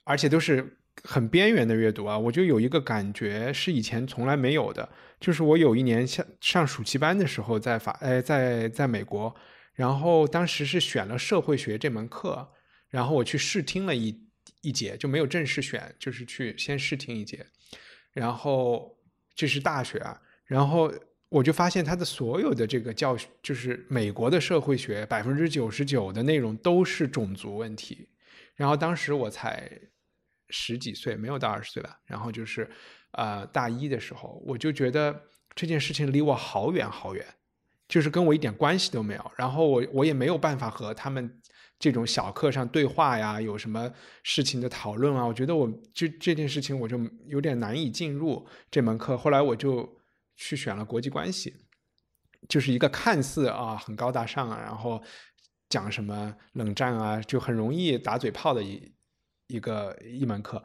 [0.04, 4.90] 而且都是很边缘的阅读啊，我就有一个感觉是以前从来没有的，
[5.20, 9.36] 就是我有一年上上暑期班的时候在法，哎，在在美国。
[9.76, 12.52] 然后当时是选了社会学这门课，
[12.90, 14.24] 然后我去试听了一
[14.62, 17.46] 一节，就没有正式选，就是去先试听一节。
[18.12, 18.98] 然后
[19.36, 20.94] 这是大学啊，然后
[21.30, 28.10] 我就发现他的所有的这个教学，就是美国的社会学，百分之九十九的内容都是种族问题。
[28.56, 29.70] 然后当时我才
[30.50, 32.00] 十几岁，没有到二十岁吧。
[32.06, 32.70] 然后就是
[33.12, 35.24] 呃大一的时候，我就觉得
[35.56, 37.26] 这件事情离我好远好远。
[37.86, 41.40] 就是跟我一点关系都没有，然后我我也没有办法和他们
[41.80, 43.92] 这种小课上对话呀，有什么
[44.24, 49.18] 事情的讨论啊，我觉得我就这件事情我就有点难以进入这门课。
[49.18, 49.98] 后来我就
[50.36, 51.54] 去选了国际关系，
[52.48, 55.02] 就是一个看似啊很高大上啊，然后
[55.68, 58.94] 讲什么冷战啊，就很容易打嘴炮的一
[59.48, 60.64] 一个一门课。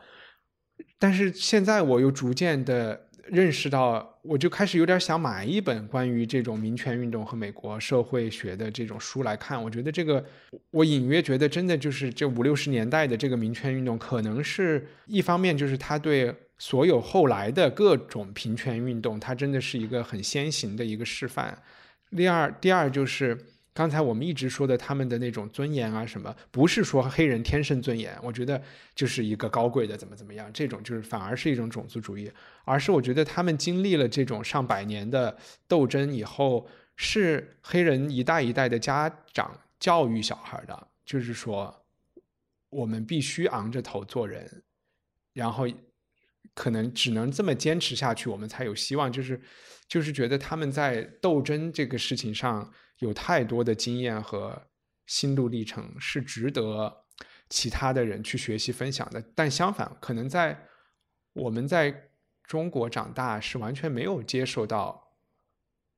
[0.98, 3.07] 但是现在我又逐渐的。
[3.30, 9.62] 认识到，我就开始有点想买一本关于这种民权运动和美国社会学的这种书来看。
[9.62, 10.24] 我觉得这个，
[10.70, 21.56] 我隐约觉得真的就是这五六十年代的这个民权运动，可能是一方面就是他对所有后来的各种平权运动，它真的是一个很先行的一个示范。
[22.16, 23.38] 第二，第二就是。
[23.78, 28.18] 刚才我们一直说的他们的那种尊严啊，什么不是说黑人天生尊严？
[28.24, 28.60] 我觉得
[28.92, 32.28] 就是一个高贵的怎么怎么样，这种就是反而是一种种族主义，
[32.64, 41.72] 而是我觉得他们经历了这种上百年的斗争以后，是黑人一代一代的家长教育小孩的，就是说
[42.70, 44.64] 我们必须昂着头做人，
[45.32, 45.68] 然后
[46.52, 49.12] 可能只能这么坚持下去，我们才有希望。
[49.12, 49.40] 就是
[49.86, 52.68] 就是觉得他们在斗争这个事情上。
[52.98, 54.70] 有太多的经验和
[55.06, 57.04] 心路历程是值得
[57.48, 60.66] 其他的人去学习分享的，但相反，可能在
[61.32, 62.10] 我们在
[62.42, 65.16] 中国长大是完全没有接受到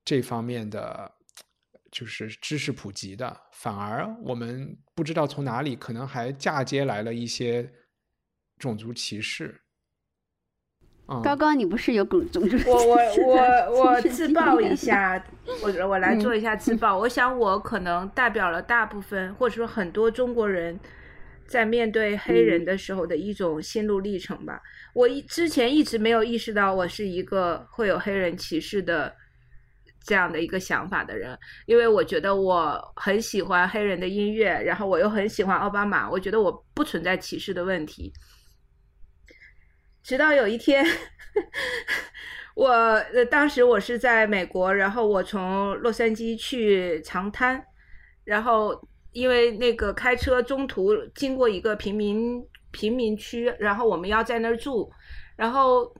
[0.04, 1.10] 这方面的
[1.90, 7.72] 就是知识普及的，反而我们不知道从哪里可能还嫁接来了一些
[8.58, 9.60] 种族歧视。
[11.22, 12.56] 高高，你不是有种种族？
[12.70, 12.96] 我 我
[13.74, 15.20] 我我自曝一下，
[15.62, 16.96] 我我来做一下自曝。
[16.96, 20.78] 我想我可能代表了大部分，或者说很多中国人
[21.48, 24.60] 在面对黑人的时候的一种心路历程吧。
[24.94, 29.12] 我一之前一直没有意识到我是一个会有黑人歧视的
[30.04, 31.36] 这样的一个想法的人，
[31.66, 38.12] 因为我觉得我很喜欢黑人的音乐，然后我又很喜欢奥巴马，我觉得我不存在歧视的问题。
[40.02, 40.84] 直到有一天，
[42.54, 47.62] 我呃当时我是在美国，然后我从洛杉矶去长滩，
[48.24, 48.80] 然后
[49.12, 54.90] 因为那个开车中途经过一个贫民贫民区，然后我们要在那儿住，
[55.36, 55.94] 然后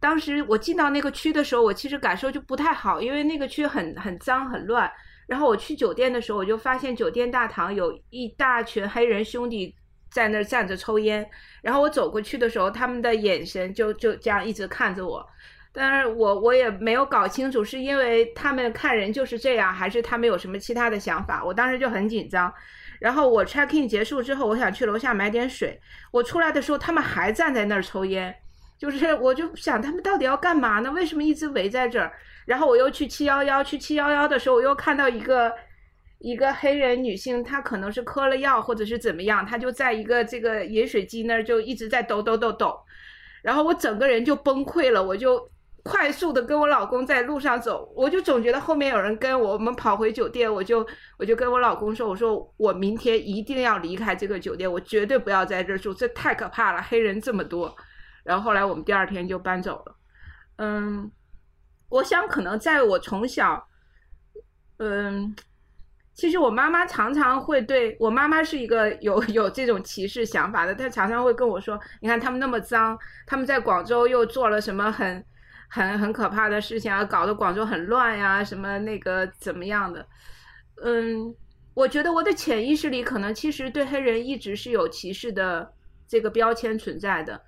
[0.00, 4.90] 当时我进到那个区的时候，我其实感受就不太好，因为那个区很很脏很乱。
[5.26, 9.74] 然后我去酒店的时候，我就发现酒店大堂有一大群黑人兄弟。
[10.10, 11.28] 在那儿站着抽烟，
[11.62, 15.24] 然后我走过去的时候，他们的眼神就就这样一直看着我，
[15.72, 21.44] 但是我我也没有搞清楚是因为他们看人就是这样，还是他们有什么其他的想法。
[21.44, 22.52] 我当时就很紧张，
[23.00, 25.80] 然后我 check in 结束之后，我想去楼下买点水，
[26.10, 28.34] 我出来的时候他们还站在那儿抽烟，
[28.78, 30.90] 就是我就想他们到底要干嘛呢？
[30.90, 32.12] 为什么一直围在这儿？
[32.46, 35.52] 然后我又去七幺幺，去七幺幺的时候，我又看到一个。
[36.18, 42.76] 一个黑人女性，她可能是嗑了药，或者是怎么样，她就在一个这个饮水机那儿就一直在抖抖抖抖，
[43.42, 45.48] 然后我整个人就崩溃了，我就
[45.84, 50.84] 快速的跟我老公在路上走，我就总觉得后面有人跟我，我们跑回酒店，我就
[51.18, 57.74] 我就跟我老公说，我说我明天一定要离开这个酒店，我绝对不要在这住，这太可怕了，黑人这么多。
[58.24, 59.96] 然后后来我们第二天就搬走了。
[60.56, 61.10] 嗯，
[61.88, 63.68] 我想可能在我从小，
[64.78, 65.34] 嗯。
[66.18, 75.24] 其实我妈妈常常会对我妈妈是一个有 有这种歧视想法的，她常常会跟我说：“你看他们那么脏，他们在广州又做了什么很
[75.68, 80.04] 很很可怕的事情啊，搞得广州很乱呀，什么那个怎么样的？”
[80.82, 81.32] 嗯，
[81.72, 85.72] 我觉得我的潜意识里可能其实对黑人一直是有歧视的
[86.08, 87.40] 这个标签存在的，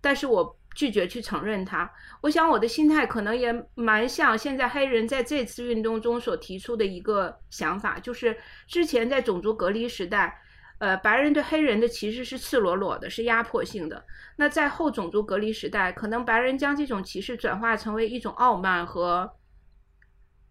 [0.00, 0.58] 但是我。
[0.76, 8.36] 拒绝去承认它，我想我的心态可能也蛮像现在黑人在这次运动中所提出的一个想法，就是
[8.68, 10.38] 之前在种族隔离时代，
[10.76, 14.04] 呃，白人对黑人的歧视是赤裸裸的，是压迫性的。
[14.36, 19.32] 那在后种族隔离时代，可能白人将这种歧视转化成为一种傲慢和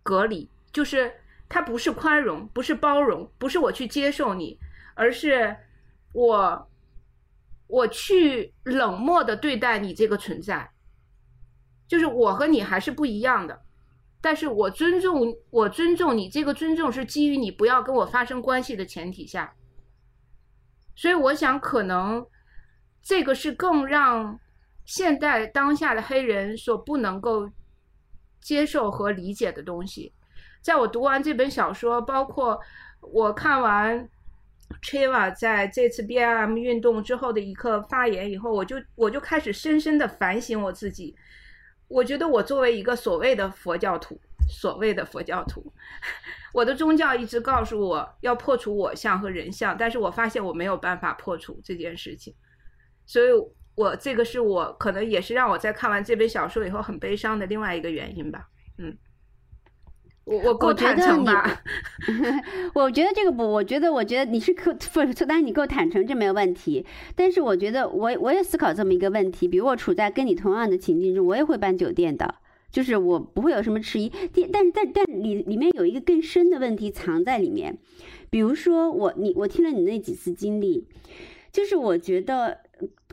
[0.01, 1.13] 隔离，就是
[1.47, 4.59] 它不是宽容，不是包容，不是我去接受你，
[4.95, 5.55] 而是
[6.13, 6.67] 我。
[7.67, 10.71] 我去冷漠的对待你这个存在，
[11.87, 13.59] 就是我和你还是不一样的，
[14.21, 19.55] 但是我尊重我尊重你，这个尊重是基于你不要跟我发生关系的前提下，
[20.95, 22.25] 所以我想可能
[23.01, 24.39] 这个是更让
[24.85, 27.49] 现代当下的黑人所不能够
[28.41, 30.13] 接受和理解的东西。
[30.61, 32.59] 在我读完这本小说，包括
[33.01, 34.07] 我看完。
[34.81, 41.15] Chiva 在这次 BIM 运动之后的一刻发言以后，我就我就开始深深的反省我自己。
[41.87, 45.71] 我觉得我作为一个所谓的佛教徒，所谓的佛教徒，
[46.51, 52.33] 我的宗教一直告诉我要破除我相和人相，但是我发现我没有办法破除这件事情，
[53.05, 53.29] 所以
[53.75, 58.97] 我这个是我可能也是让我在看完这本小说以后很悲伤的另外一个原因吧，嗯。
[60.25, 61.61] 我我够坦诚吧？
[62.73, 66.85] 我觉得这个不，我觉得我觉得你是可不，当然你够坦诚，这没有问题。
[67.15, 72.35] 但是我觉得我我也思考这么一个问题，比如我处在跟你同样的情境中，我也会搬酒店的，
[72.71, 74.09] 就是我不会有什么迟疑。
[74.09, 77.77] 第但但但里里面有一个更深的问题藏在里面，
[78.31, 80.87] 比如说我你我听了你那几次经历，
[81.51, 82.61] 就是我觉得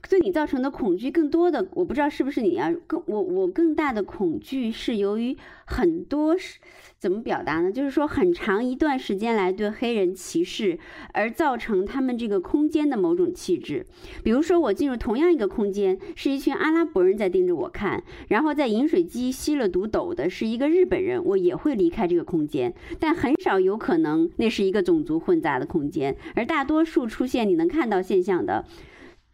[0.09, 2.73] 对你造成的恐惧更多的，我不知道是不是你啊？
[2.87, 5.37] 更我我更大的恐惧是由于
[5.67, 6.59] 很多是。
[6.99, 7.73] 怎么表达呢？
[7.73, 10.79] 就是说，很长一段时间来对黑人歧视，
[11.13, 13.85] 而造成他们这个空间的某种气质。
[14.23, 22.73] 比如说，我进入同样一个空间，是一群阿拉伯人在盯着我看，然后在饮水机吸了毒斗的是一个日本人，我也会离开这个空间。
[23.01, 28.65] 但很少有可能那是一个种族混杂的空间，而大多数出现你能看到现象的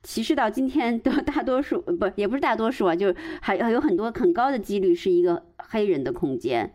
[0.02, 6.72] 歧视，到今天都大多数不也不是大多数啊，就还还有很多很高的几率是一个黑人的空间。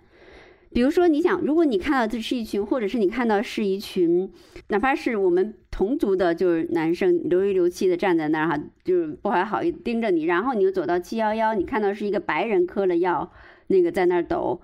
[0.71, 4.31] 比如说，你想，如果你看到这是一群，或者是你看到是一群，
[4.69, 13.31] 哪怕是我们同族的，就是男生流里流气的站在那儿哈，就是不怀好意盯着你，然后你又走到七幺幺，你看到是一个白人嗑了药，
[13.67, 14.61] 那个在那儿抖，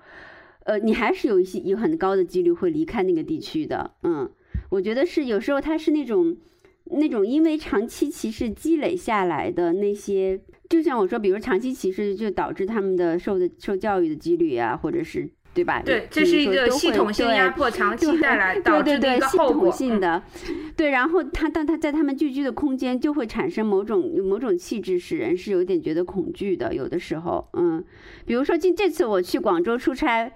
[0.64, 3.92] 呃，你还是有一些有很高的几率会离开那个地区的。
[4.02, 4.28] 嗯，
[4.70, 6.36] 我觉得是有时候他是那种
[6.90, 15.30] 那种因为长期歧视积累下来的那些，就像我说，比如长期歧视就导致他们的受的受教育的几率啊，或者是。
[15.52, 15.82] 对吧？
[15.84, 19.68] 对，这是一个系统性压迫，长期带来导致的一个后果。
[19.72, 20.22] 系统性的，
[20.76, 20.90] 对。
[20.90, 26.72] 然后他，但他在他们聚居的空间就会产生某种某种气质，使人是有点觉得恐惧的。
[26.72, 27.84] 有的时候，嗯，
[28.24, 30.32] 比如说今这次我去广州出差，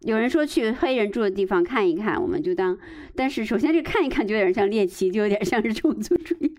[0.00, 2.78] 有人说去黑人住的地方看一看，我们就当。
[3.14, 6.54] 但是首先这看一看就有点像猎奇，就有点像是种族主义。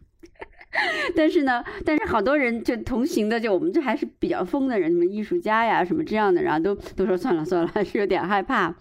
[1.15, 8.73] 但是呢，但是好多人就同行的，就我们这还是比较疯的人，什么艺术家呀，什么这样的，然后都都说算了算了，还 是有点害怕，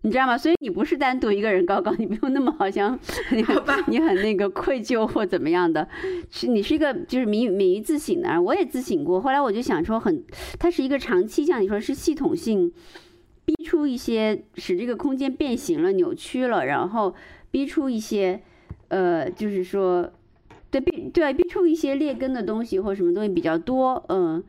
[0.00, 0.36] 你知道吗？
[0.36, 2.98] 所以你不是单独一个人高高，你不用那么好像
[3.30, 3.56] 你很
[3.86, 5.86] 你很那个愧疚或怎么样的，
[6.30, 10.24] 是你是一个就是敏敏于自省的，我也自省过，后来我就想说，很
[10.58, 12.72] 它是一个长期，像你说是系统性
[13.46, 17.14] 逼出一些使这个空间变形了、扭曲了，然后
[17.50, 18.42] 逼出一些
[18.88, 20.12] 呃，就是说。
[20.68, 24.42] 对，逼对逼出一些劣根的东西或什么东西比较多，嗯，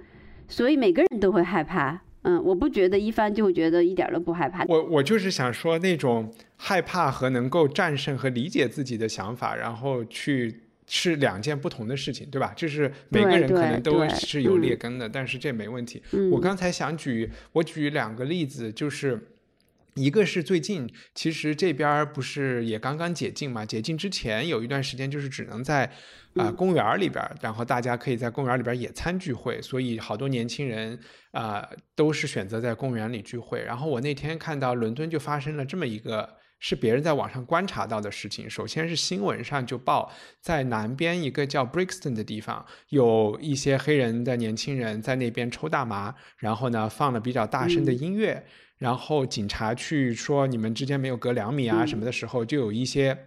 [0.47, 4.65] 所以每个人都会害怕，嗯，我不觉得一帆就会觉得一点都不害怕。
[4.65, 12.53] 我我就是想说，那种害怕和能够战胜和理解自己的想法，然后去是两件不同的事情，对吧？
[12.55, 16.01] 就是每个人可能都是有劣根的，但是这没问题。
[16.31, 19.33] 我刚才想举，我举两个例子，就是。
[19.99, 23.65] 一个是最近，其实这边不是也刚刚解禁嘛？
[23.65, 25.91] 解禁之前有一段时间就是只能在
[26.35, 30.99] 啊公园里边，然后大家可以在公园里边野餐聚会，所以好多年轻人
[31.31, 33.63] 啊都是选择在公园里聚会。
[33.63, 36.29] 然后我那天看到伦敦就发生了这么一个
[36.59, 38.49] 是别人在网上观察到的事情。
[38.49, 48.43] 首先是新闻上就报，在南边一个叫 Brixton 的地方，有一些黑人的年轻人在那边抽大麻，然后呢放了比较大声的音乐，
[48.77, 53.17] 然后警察去说你们之间没有隔两米啊什么的时候，就有一些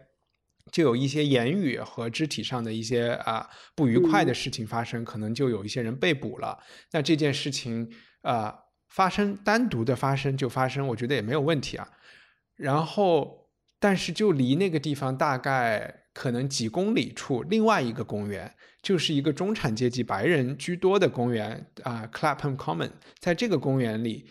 [0.72, 6.58] 就有一些言语和肢体上的一些啊不愉快的事情发生，可能就有一些人被捕了。
[6.92, 7.88] 那这件事情
[8.22, 8.54] 啊
[8.88, 11.88] 发生单独的发生就发生，我觉得也没有问题啊。
[12.60, 13.48] 然后，
[13.78, 18.52] 但是就离那个地方大概可能几公里处，另外一个公园
[18.82, 22.90] 就是一个中产阶级白人居多的公园啊，Clapham Common。
[23.18, 24.26] 在这个公园里，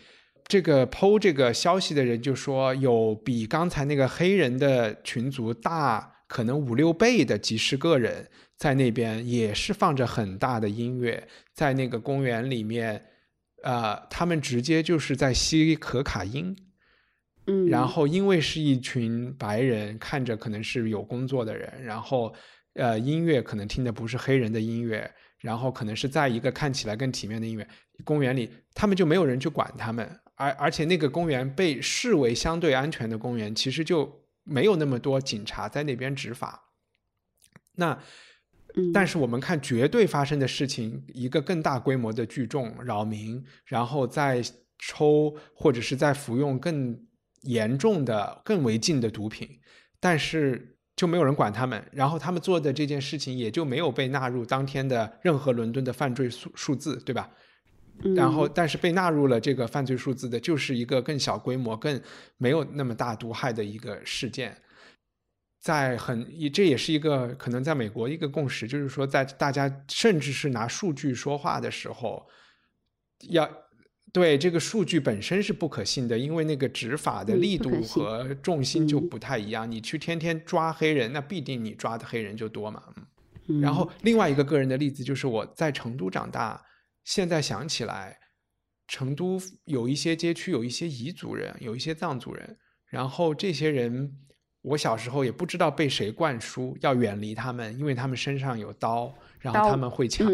[0.46, 13.04] 这个剖这个消息的人就说，有比刚才那个黑人的群族大可能五六倍的几十个人在那边，也是放着很大的音乐，在那个公园里面，
[13.64, 16.56] 呃，他们直接就是在吸可卡因。
[17.46, 22.32] 嗯，然后因为是一群白人，看着可能是有工作的人，然后
[22.74, 27.66] 呃音乐可能听的不是黑人的音乐，然后可能是在一个看起来更体面的音乐
[28.04, 36.70] 公园里，他们就没有人去管他们，而而且那个公园被视为相对安全的公园，其实就没有那么多警察在那边执法。
[37.76, 37.98] 那
[38.92, 44.42] 但是我们看绝对发生的事情，一个更大规模的聚众扰民，然后再
[44.78, 47.06] 抽或者是在服用更。
[47.42, 49.48] 严重的、更为禁的毒品，
[49.98, 57.30] 但是就没有人管他们，然后他们做的这件事情也就没有被纳入当天的任何伦敦的犯罪数数字，对吧？
[58.14, 62.00] 然后，但是被纳入了这个犯罪数字的，就是一个更小规模、更
[62.36, 64.56] 没有那么大毒害的一个事件。
[65.60, 72.26] 在很，这也是一个可能在美国一个共识，就是说，在大家甚至是拿数据说话的时候，
[73.30, 73.48] 要。
[74.12, 79.70] 对这个数据本身是不可信的，因为那个执法的力度和重心就不太一样。
[79.70, 82.82] 你去天天抓黑人，那必定你抓的黑人就多嘛。
[83.60, 86.60] 然后另外一个个人的例子就是我在成都长大，
[87.04, 88.18] 现在想起来，
[88.88, 94.12] 成都有一些街区有一些彝族人，有一些藏族人，然后这些人，
[94.62, 100.28] 我小时候也不知道被谁灌输要远离他们，因为他们身上有刀，然后他们会抢，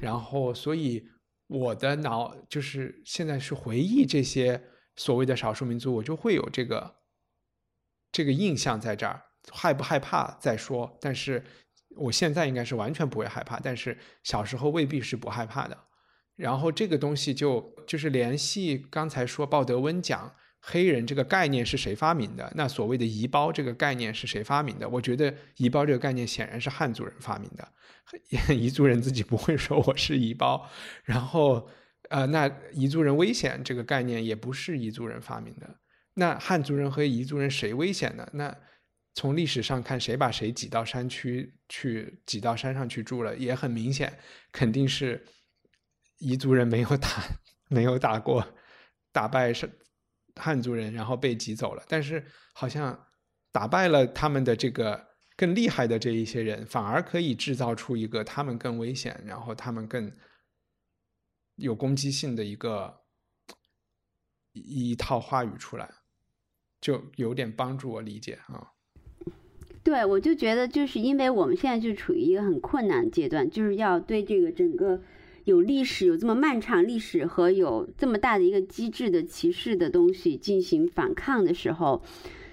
[0.00, 1.02] 然后所以。
[1.46, 4.62] 我的脑就是现在是回忆这些
[4.96, 6.96] 所谓的少数民族，我就会有这个
[8.10, 9.22] 这个印象在这儿，
[9.52, 10.98] 害不害怕再说。
[11.00, 11.44] 但是
[11.96, 15.78] 我现在应该是完全不会害怕，但是小时候未必是不害怕的。
[16.34, 20.34] 然后这个东西就就是联系刚才说鲍德温讲。
[20.68, 22.52] 黑人这个概念是谁发明的？
[22.56, 24.88] 那所谓的移胞这个概念是谁发明的？
[24.88, 27.72] 我觉得移胞这个概念显然是汉族人发明的，
[28.52, 30.68] 彝族人自己不会说我是移胞。
[31.04, 31.68] 然后，
[32.10, 35.72] 呃，那彝族人危险这个概念也不是彝族人发明的。
[36.14, 38.28] 那汉族人和彝族人谁危险呢？
[38.32, 38.52] 那
[39.14, 44.18] 从历史上看，谁把谁挤到山区去，挤到山上去住了，也很明显，
[44.50, 45.24] 肯定是
[46.18, 47.08] 彝族人没有打，
[47.68, 48.44] 没有打过，
[49.12, 49.70] 打败是。
[50.36, 53.06] 汉族人，然后被挤走了，但是好像
[53.50, 60.12] 打败了他们的这个更厉害的这一些人，反而可以制造出一个他们更危险，然后他们更
[61.56, 63.00] 有攻击性的一个
[64.52, 65.90] 一套话语出来，
[66.80, 68.72] 就有点帮助我理解啊。
[69.82, 75.00] 对，我就觉得就是因为我们现在就处于一个很困难阶段，就是要对这个整个。
[75.46, 82.02] 有历史，有这么漫长历史和有这么大的一个机制的歧视的东西进行反抗的时候，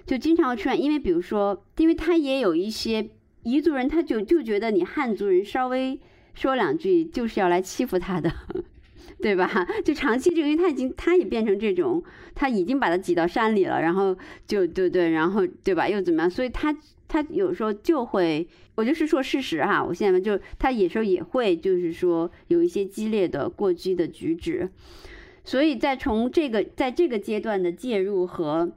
[0.06, 0.80] 就经常会出现。
[0.80, 3.10] 因为比如说，因为他也有一些
[3.46, 6.00] 彝族人，他就就觉得你汉族人稍微
[6.36, 8.32] 说两句就是要来欺负他的，
[9.20, 9.50] 对吧？
[9.84, 12.04] 就长期这个，因为他已经他也变成这种，
[12.36, 14.16] 他已经把他挤到山里了，然后
[14.46, 15.90] 就对对，然后对吧？
[15.90, 16.30] 又怎么样？
[16.30, 16.78] 所以他。
[17.14, 24.68] 他有时候就会，我就是说事实哈，我现在就他有时候也会，就是说有一些激烈的过激的举止，
[25.44, 28.72] 所以在从这个在这个阶段的介入和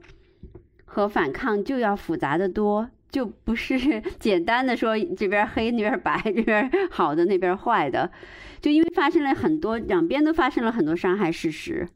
[0.85, 3.75] 和反抗就要复杂的多，就不是
[4.21, 8.11] 简单的说这边黑那边白，这边好的那边坏的，
[8.61, 11.87] 就因为发生了很多两边都发生了很多伤害事实。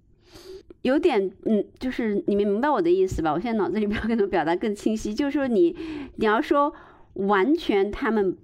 [0.84, 3.32] 有点，嗯，就是你们明白我的意思吧？
[3.32, 5.76] 我现在脑子里边可能表达更清晰，就是说你，
[6.16, 6.74] 你要说
[7.14, 8.36] 完全他们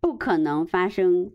[0.00, 1.30] 不可能发生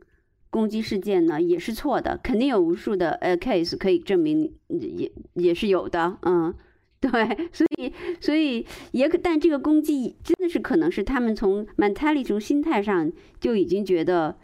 [0.50, 6.54] 攻击事件呢，也是错的，肯定有无数的呃 case 可以证明，也也是有的，嗯，
[7.02, 7.92] 对，所以
[8.22, 14.38] 所以也可，但这个攻击真的是可能是他们从 mentality 从心态上就已经觉得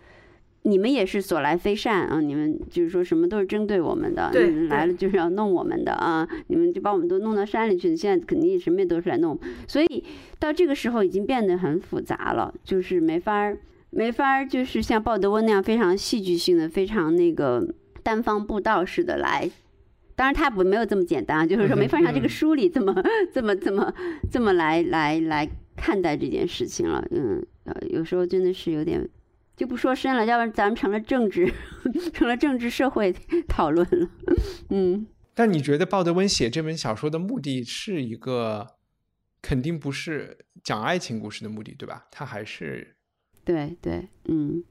[0.64, 2.22] 你们也是所来非善啊！
[2.22, 6.28] 你们就是说什么都是针对我们的，对你们来了就是要弄我们的啊！
[6.48, 9.40] 你们就把我们都弄到山里去，现在肯定什么也都是来弄。
[9.68, 10.04] 所以
[10.38, 13.58] 到这个时候已经变得很复杂了，就是没法儿
[13.90, 17.68] 没法儿，就是像鲍德温那样非常戏剧性的、非常那个
[18.04, 19.50] 单方布道式的来。
[20.16, 22.94] 当然，他不没有这么简单啊，就是说没法像这个书里这么、
[23.34, 23.92] 这么、这么、
[24.32, 27.04] 这么来来来看待这件事情了。
[27.10, 29.10] 嗯，呃，有时候真的是有点
[29.62, 31.54] 就不说深了，要不然咱们成了政治，
[32.16, 33.14] 成了政治社会
[33.48, 34.10] 讨论了。
[34.72, 35.06] 嗯，
[35.36, 38.68] 但你觉得鲍德温写这本小说的目的是一个，
[39.40, 42.08] 肯定不是讲爱情故事的目的，对吧？
[42.10, 42.96] 他还是
[43.46, 44.64] 对对，嗯，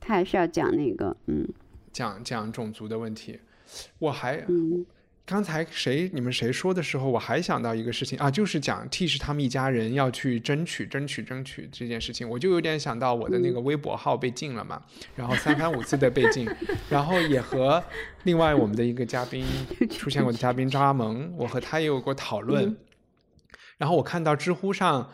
[0.00, 1.46] 他还是要讲那个，嗯
[1.92, 3.40] 讲讲种族的问题。
[3.98, 4.86] 我还嗯
[5.28, 14.82] 刚才谁你们谁说的时候，我还想到一个事情啊，就是讲 T 是他们一家人要去争取、争取、争取这件事情，我就有点想到我的那个微博号被禁了嘛，
[15.14, 16.48] 然后三番五次的被禁，
[16.88, 17.84] 然后也和
[18.22, 19.44] 另外我们的一个嘉宾
[19.90, 22.74] 出现过的嘉宾张阿蒙，我和他也有过讨论，
[23.76, 25.10] 然后我看到知乎上。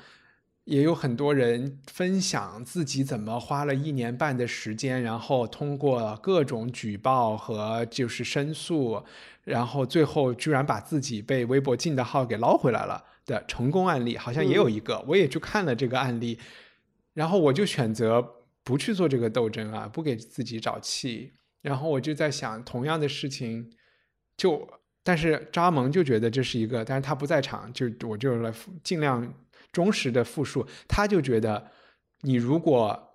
[0.66, 9.04] 也有很多人分享自己怎么花了一年半的时间，然后通过各种举报和就是申诉，
[9.44, 16.38] 然后最后居然把自己被微博禁的号给捞回来了的成功案例，好像也有一个，我也去看了这个案例，
[17.12, 18.22] 然后我就选择
[18.62, 23.70] 不去做这个斗争啊，不给自己找气，然后我就在想，同样的事情，
[24.36, 24.68] 就
[25.02, 28.52] 但是张阿蒙就觉得这是一个，但是他不在场，就我就来
[28.82, 29.32] 尽量。
[29.72, 31.72] 忠实的复述，他就觉得，
[32.20, 33.13] 你如果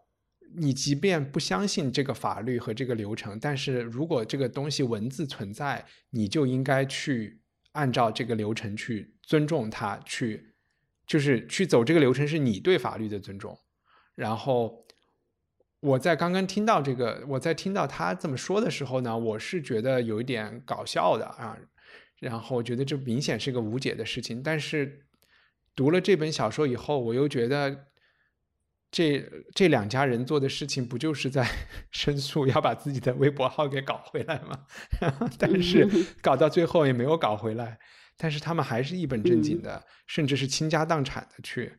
[0.55, 7.41] 你即便不相信这个法律和这个流程，但是如果这个东西文字存在，你就应该去
[7.73, 10.53] 按照这个流程去尊重它，去
[11.05, 13.57] 就是去走这个流程，是你对法律的尊重。
[14.15, 14.85] 然后
[15.79, 21.57] 我在刚刚听到这个，我在听到他这么说的时候呢，我是觉得有一点搞笑的啊，
[22.19, 25.05] 然后我觉得这明显是个无解的事情，但是。
[25.75, 27.87] 读了这本小说以后，我又觉得
[28.91, 31.47] 这这两家人做的事情不就是在
[31.91, 34.65] 申诉，要把自己的微博号给搞回来吗？
[35.37, 35.87] 但是
[36.21, 37.77] 搞到最后也没有搞回来，
[38.17, 41.73] 但是他们还是一本正经的，甚至是倾家荡产的去。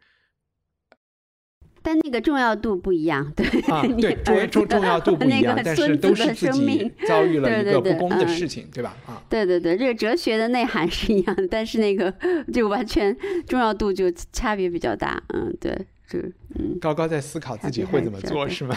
[1.82, 8.94] 但那个重要度不一样，对啊，对重重重要度不一样，但是都是自己遭遇了一个不公的事情，对吧？
[9.06, 12.14] 啊，对对对，这个哲学的内涵是一样的，但是那个
[12.52, 13.16] 就完全
[13.46, 15.74] 重要度就差别比较大，嗯，对，
[16.10, 16.18] 就
[16.58, 16.76] 嗯。
[16.80, 18.76] 高高在思考自己会怎么做是吗？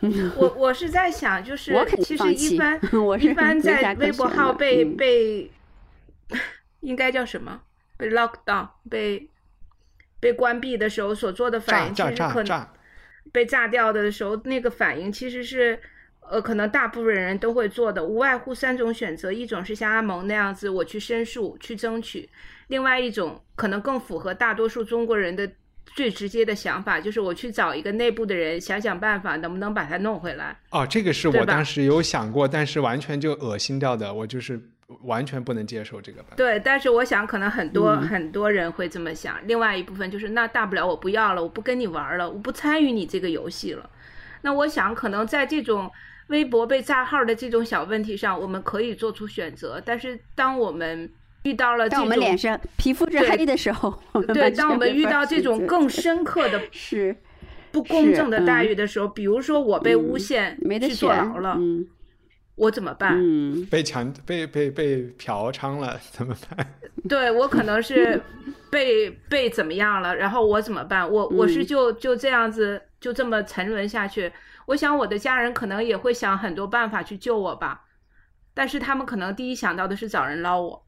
[0.36, 1.74] 我我是在想，就是
[2.04, 5.50] 其实一般 我一般在微博号被被
[6.80, 7.62] 应该叫什么？
[7.96, 9.28] 被 lock down 被。
[10.20, 12.66] 被关闭的时候所做的反应，其实可能
[13.32, 15.76] 被炸掉的时候那个反应，其实是
[16.20, 22.28] 呃，可能大部分人都会做的，无外乎三种选择：一种是像阿蒙那样子，我去申诉去争取；
[22.68, 25.50] 另外一种可能更符合大多数中国人的
[25.94, 30.56] 最直接的想法，就是我去找一个内部的人想想办法，能不能把它弄回来。
[30.70, 34.60] 哦，这个是我当时有想过，但是完全就恶心掉的，我就是。
[35.04, 36.34] 完全不能接受这个版。
[36.36, 39.38] 对，但是我想，可能很多很多人会这么想。
[39.46, 43.88] 另外一部分就是，那大不了我不要了，我不跟你玩了，我不参与你这个游戏了。
[44.42, 45.90] 那我想，可能在这种
[46.26, 49.82] 微博被炸号的这种小问题上，我们可以做出选择。
[49.82, 51.10] 但是，当我们
[51.44, 54.00] 遇到了这种我们脸上皮肤是黑的时候，
[54.32, 57.16] 对，当我们遇到这种更深刻的 是
[57.70, 61.58] 不公正的待遇的时候，比如说我被诬陷去坐牢了。
[62.54, 63.18] 我怎么办？
[63.18, 66.74] 嗯，被强被被被嫖娼了怎么办？
[67.08, 68.20] 对我可能是
[68.70, 71.10] 被被怎么样了，然后我怎么办？
[71.10, 74.30] 我我是就就这样子就这么沉沦下去。
[74.66, 77.86] 我想我的家人可能也会想很多办法去救我吧，
[78.52, 80.81] 但是他们可能第一想到的是找人捞我，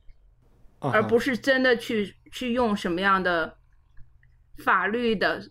[0.78, 3.56] 而不是真的去去用什么样的
[4.58, 5.42] 法律的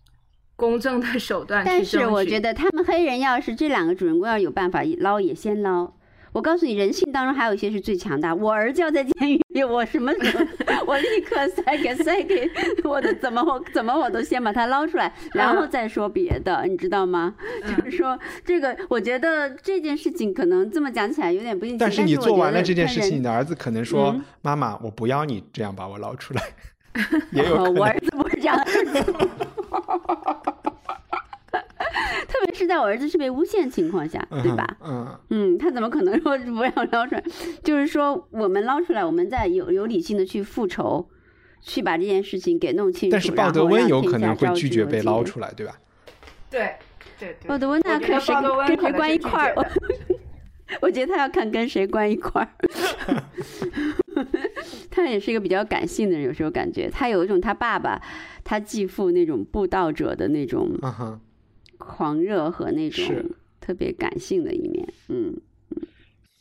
[0.55, 1.63] 公正的手段。
[1.65, 5.93] 但是我觉得他们黑人要是这两个主人公要有办法捞也先捞。
[6.33, 8.33] 我告诉你，人性当中还有一些是最强大。
[8.33, 10.47] 我儿子要在监狱里，我什么什么，
[10.87, 12.49] 我立刻塞给塞给
[12.83, 17.35] 我的，怎么我怎么我都先把他捞出来，然后再说别的，你知道吗？
[17.61, 21.77] 就是说这个，我觉得这件事情可能这么讲起来有点不应。
[21.77, 26.41] 但是你做完了这件事情，你的儿子可能说：“妈妈，我不要你这样把我捞出来。
[27.31, 28.57] ”也有 我儿子不是这样。
[32.53, 34.77] 是在我儿子是被诬陷情况下，对吧？
[34.83, 37.23] 嗯嗯，他怎么可能说不让捞出来？
[37.63, 41.07] 就是说，我们捞出来，我们再有有理性的去复仇，
[41.61, 43.13] 去把这件事情给弄清楚。
[43.13, 45.77] 但是鲍德温有可能会拒绝被捞出来，对吧？
[46.49, 46.73] 对。
[47.19, 47.47] 对对。
[47.47, 48.31] 鲍德温那可是
[48.67, 49.71] 跟谁关一块儿
[50.81, 52.49] 我觉得他要看跟谁关一块儿。
[54.89, 58.01] 他也是一个比较感性的人，有时候感觉他有一种他爸爸、
[58.43, 60.71] 他继父那种布道者的那种
[61.83, 63.25] 狂热和那种是
[63.59, 64.87] 特别感性的一面。
[65.09, 65.35] 嗯，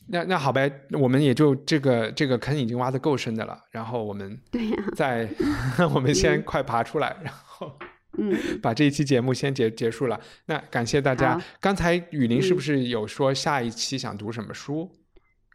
[0.09, 5.29] 那那好呗，我们也就这个这个坑已经挖的够深的了，然后我们对呀、再
[5.95, 7.73] 我们先快爬出来，然后
[8.19, 10.21] 嗯，把这一期节目先结结束了。
[10.47, 11.41] 那感谢大家。
[11.61, 14.91] 刚才雨林是不嗯是有说下一期想读什么书？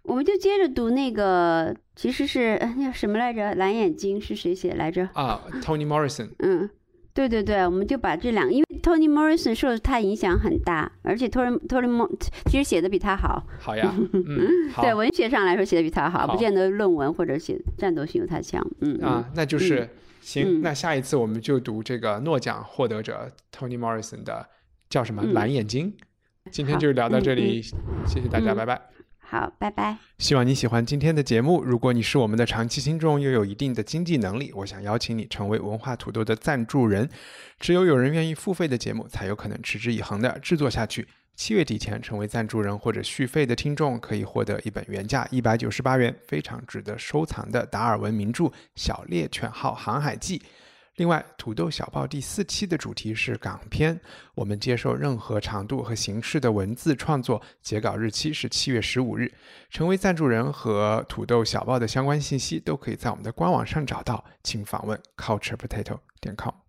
[0.03, 3.53] 我们就接着读那个，其实是呃那叫什么来着？
[3.55, 5.07] 蓝眼睛是谁写来着？
[5.14, 6.30] 啊，Toni Morrison。
[6.39, 6.68] 嗯，
[7.14, 12.09] 对对对，我们就把这两个，因为 Toni Morrison 受他影响很大，而且 Tony Tony Mo
[12.45, 18.65] 其实写的比他好，好呀， 嗯，好对文学上来说写的比他好，好不见得论文或者写战斗性有他强。
[18.80, 19.89] 嗯嗯啊，那就是
[20.22, 20.59] 行。
[20.59, 24.47] 嗯那下一次我们就读这个诺奖获得者 Tony Morrison 的
[24.89, 25.93] 叫什么嗯蓝眼睛。
[26.49, 27.61] 今天就聊到这嗯里，
[28.05, 28.81] 谢谢大家，嗯拜拜。
[29.30, 29.98] 好，拜拜。
[30.20, 31.62] 希望你喜欢今天的节目。
[31.62, 37.10] 如果你是我们的长期听众，又有一定的经济能力，我想邀请你成为文化土豆的赞助人。
[37.60, 41.06] 只有有人愿意付费的节目，才有可能持之以恒的制作下去。
[41.36, 48.45] 七月底前成为赞助人或者续费的听众，可以获得一本原价一百九十八元、非常值得收藏的达尔文名著
[48.76, 50.40] 《小猎犬号航海记》。
[50.98, 54.02] 另外，土豆小报第四期的主题是港片，
[54.34, 59.32] 我们接受任何长度和形式的文字创作，截稿日期是七月十五日。
[59.69, 66.66] 成为赞助人和土豆小报的相关信息都可以在我们的官网上找到，请访问 culturepotato 点 com。